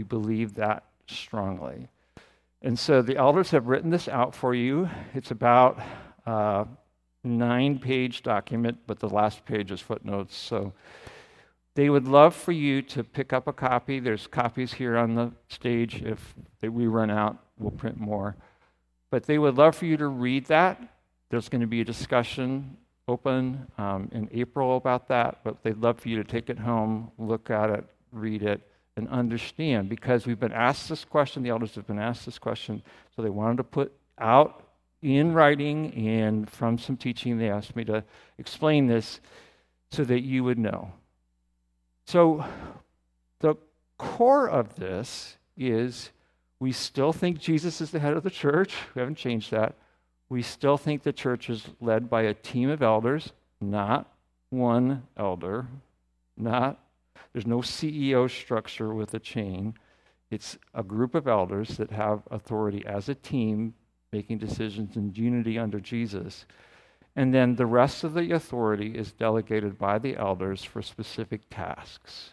We 0.00 0.04
believe 0.04 0.54
that 0.54 0.84
strongly. 1.06 1.88
And 2.62 2.78
so 2.78 3.02
the 3.02 3.18
elders 3.18 3.50
have 3.50 3.66
written 3.66 3.90
this 3.90 4.08
out 4.08 4.34
for 4.34 4.54
you. 4.54 4.88
It's 5.12 5.30
about 5.30 5.78
a 6.24 6.66
nine 7.22 7.78
page 7.78 8.22
document, 8.22 8.78
but 8.86 8.98
the 8.98 9.10
last 9.10 9.44
page 9.44 9.70
is 9.70 9.82
footnotes. 9.82 10.34
So 10.34 10.72
they 11.74 11.90
would 11.90 12.08
love 12.08 12.34
for 12.34 12.52
you 12.52 12.80
to 12.80 13.04
pick 13.04 13.34
up 13.34 13.46
a 13.46 13.52
copy. 13.52 14.00
There's 14.00 14.26
copies 14.26 14.72
here 14.72 14.96
on 14.96 15.16
the 15.16 15.32
stage. 15.48 16.02
If 16.02 16.34
we 16.62 16.86
run 16.86 17.10
out, 17.10 17.36
we'll 17.58 17.70
print 17.70 17.98
more. 17.98 18.36
But 19.10 19.24
they 19.24 19.36
would 19.36 19.58
love 19.58 19.76
for 19.76 19.84
you 19.84 19.98
to 19.98 20.06
read 20.06 20.46
that. 20.46 20.80
There's 21.28 21.50
going 21.50 21.60
to 21.60 21.66
be 21.66 21.82
a 21.82 21.84
discussion 21.84 22.78
open 23.06 23.66
um, 23.76 24.08
in 24.12 24.30
April 24.32 24.78
about 24.78 25.08
that, 25.08 25.40
but 25.44 25.62
they'd 25.62 25.76
love 25.76 26.00
for 26.00 26.08
you 26.08 26.16
to 26.16 26.24
take 26.24 26.48
it 26.48 26.58
home, 26.58 27.10
look 27.18 27.50
at 27.50 27.68
it, 27.68 27.84
read 28.12 28.42
it, 28.42 28.66
and 28.96 29.08
understand 29.08 29.88
because 29.88 30.26
we've 30.26 30.40
been 30.40 30.52
asked 30.52 30.88
this 30.88 31.04
question, 31.04 31.42
the 31.42 31.50
elders 31.50 31.74
have 31.74 31.86
been 31.86 31.98
asked 31.98 32.24
this 32.26 32.38
question, 32.38 32.82
so 33.14 33.22
they 33.22 33.30
wanted 33.30 33.56
to 33.58 33.64
put 33.64 33.92
out 34.18 34.66
in 35.02 35.32
writing 35.32 35.94
and 35.94 36.48
from 36.50 36.78
some 36.78 36.96
teaching, 36.96 37.38
they 37.38 37.50
asked 37.50 37.74
me 37.74 37.84
to 37.84 38.04
explain 38.38 38.86
this 38.86 39.20
so 39.90 40.04
that 40.04 40.20
you 40.20 40.44
would 40.44 40.58
know. 40.58 40.92
So, 42.06 42.44
the 43.40 43.54
core 43.96 44.48
of 44.48 44.76
this 44.76 45.36
is 45.56 46.10
we 46.58 46.72
still 46.72 47.12
think 47.12 47.38
Jesus 47.38 47.80
is 47.80 47.90
the 47.90 47.98
head 47.98 48.14
of 48.14 48.22
the 48.22 48.30
church. 48.30 48.74
We 48.94 49.00
haven't 49.00 49.16
changed 49.16 49.50
that. 49.52 49.74
We 50.28 50.42
still 50.42 50.76
think 50.76 51.02
the 51.02 51.12
church 51.12 51.48
is 51.48 51.66
led 51.80 52.10
by 52.10 52.22
a 52.22 52.34
team 52.34 52.68
of 52.68 52.82
elders, 52.82 53.32
not 53.60 54.12
one 54.50 55.04
elder, 55.16 55.66
not 56.36 56.78
there's 57.32 57.46
no 57.46 57.58
CEO 57.58 58.30
structure 58.30 58.94
with 58.94 59.14
a 59.14 59.18
chain. 59.18 59.74
It's 60.30 60.58
a 60.74 60.82
group 60.82 61.14
of 61.14 61.26
elders 61.26 61.76
that 61.76 61.90
have 61.90 62.22
authority 62.30 62.84
as 62.86 63.08
a 63.08 63.14
team 63.14 63.74
making 64.12 64.38
decisions 64.38 64.96
in 64.96 65.12
unity 65.14 65.58
under 65.58 65.80
Jesus. 65.80 66.46
And 67.16 67.34
then 67.34 67.56
the 67.56 67.66
rest 67.66 68.04
of 68.04 68.14
the 68.14 68.32
authority 68.32 68.96
is 68.96 69.12
delegated 69.12 69.78
by 69.78 69.98
the 69.98 70.16
elders 70.16 70.64
for 70.64 70.82
specific 70.82 71.42
tasks, 71.50 72.30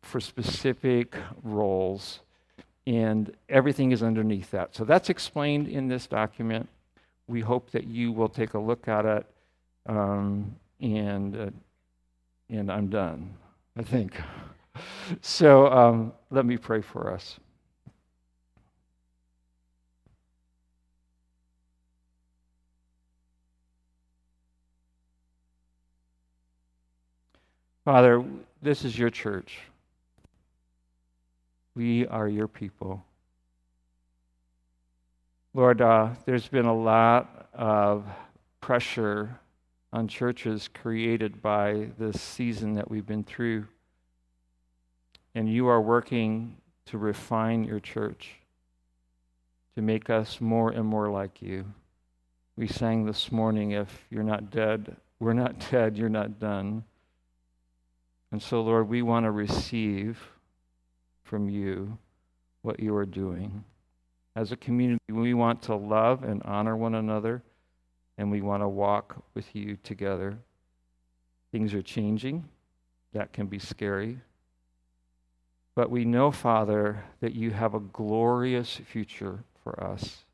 for 0.00 0.20
specific 0.20 1.16
roles, 1.42 2.20
and 2.86 3.34
everything 3.48 3.92
is 3.92 4.02
underneath 4.02 4.50
that. 4.50 4.74
So 4.74 4.84
that's 4.84 5.08
explained 5.08 5.68
in 5.68 5.88
this 5.88 6.06
document. 6.06 6.68
We 7.28 7.40
hope 7.40 7.70
that 7.70 7.86
you 7.86 8.10
will 8.12 8.28
take 8.28 8.54
a 8.54 8.58
look 8.58 8.88
at 8.88 9.06
it, 9.06 9.26
um, 9.86 10.56
and 10.80 11.36
uh, 11.36 11.50
and 12.50 12.70
I'm 12.70 12.88
done. 12.88 13.34
I 13.76 13.82
think. 13.82 14.20
So 15.20 15.66
um, 15.68 16.12
let 16.30 16.44
me 16.44 16.56
pray 16.56 16.82
for 16.82 17.12
us. 17.12 17.38
Father, 27.84 28.24
this 28.60 28.84
is 28.84 28.96
your 28.96 29.10
church. 29.10 29.58
We 31.74 32.06
are 32.06 32.28
your 32.28 32.46
people. 32.46 33.02
Lord, 35.54 35.80
uh, 35.80 36.10
there's 36.24 36.46
been 36.46 36.66
a 36.66 36.74
lot 36.74 37.48
of 37.52 38.04
pressure 38.60 39.40
on 39.92 40.08
churches 40.08 40.68
created 40.72 41.42
by 41.42 41.88
this 41.98 42.20
season 42.20 42.74
that 42.74 42.90
we've 42.90 43.06
been 43.06 43.24
through. 43.24 43.66
And 45.34 45.52
you 45.52 45.68
are 45.68 45.80
working 45.80 46.56
to 46.86 46.98
refine 46.98 47.64
your 47.64 47.80
church, 47.80 48.36
to 49.74 49.82
make 49.82 50.10
us 50.10 50.40
more 50.40 50.70
and 50.70 50.86
more 50.86 51.08
like 51.10 51.42
you. 51.42 51.66
We 52.56 52.66
sang 52.66 53.04
this 53.04 53.32
morning, 53.32 53.72
if 53.72 54.04
you're 54.10 54.22
not 54.22 54.50
dead, 54.50 54.96
we're 55.20 55.32
not 55.32 55.66
dead, 55.70 55.96
you're 55.96 56.08
not 56.08 56.38
done. 56.38 56.84
And 58.30 58.42
so, 58.42 58.62
Lord, 58.62 58.88
we 58.88 59.02
want 59.02 59.24
to 59.24 59.30
receive 59.30 60.18
from 61.22 61.48
you 61.48 61.98
what 62.62 62.80
you 62.80 62.94
are 62.96 63.06
doing. 63.06 63.64
As 64.34 64.52
a 64.52 64.56
community, 64.56 65.00
we 65.10 65.34
want 65.34 65.62
to 65.62 65.74
love 65.74 66.24
and 66.24 66.42
honor 66.44 66.76
one 66.76 66.94
another, 66.94 67.42
and 68.18 68.30
we 68.30 68.40
want 68.40 68.62
to 68.62 68.68
walk 68.68 69.22
with 69.34 69.54
you 69.54 69.76
together. 69.82 70.38
Things 71.50 71.74
are 71.74 71.82
changing. 71.82 72.48
That 73.12 73.32
can 73.32 73.46
be 73.46 73.58
scary. 73.58 74.18
But 75.74 75.90
we 75.90 76.04
know, 76.04 76.30
Father, 76.30 77.04
that 77.20 77.34
you 77.34 77.50
have 77.50 77.74
a 77.74 77.80
glorious 77.80 78.80
future 78.86 79.44
for 79.62 79.82
us. 79.82 80.24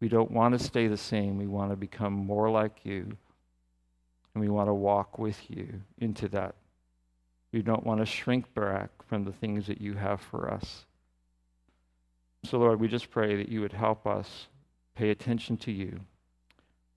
We 0.00 0.08
don't 0.08 0.30
want 0.30 0.56
to 0.56 0.64
stay 0.64 0.86
the 0.86 0.96
same. 0.96 1.38
We 1.38 1.46
want 1.46 1.70
to 1.70 1.76
become 1.76 2.12
more 2.12 2.50
like 2.50 2.80
you 2.84 3.16
and 4.34 4.40
we 4.40 4.48
want 4.48 4.68
to 4.68 4.74
walk 4.74 5.18
with 5.18 5.50
you 5.50 5.80
into 5.98 6.28
that. 6.28 6.54
We 7.52 7.62
don't 7.62 7.84
want 7.84 8.00
to 8.00 8.06
shrink 8.06 8.54
back 8.54 8.90
from 9.08 9.24
the 9.24 9.32
things 9.32 9.66
that 9.66 9.80
you 9.80 9.94
have 9.94 10.20
for 10.20 10.48
us. 10.52 10.86
So, 12.44 12.58
Lord, 12.58 12.78
we 12.78 12.86
just 12.86 13.10
pray 13.10 13.34
that 13.36 13.48
you 13.48 13.60
would 13.62 13.72
help 13.72 14.06
us 14.06 14.46
pay 14.94 15.10
attention 15.10 15.56
to 15.58 15.72
you. 15.72 16.00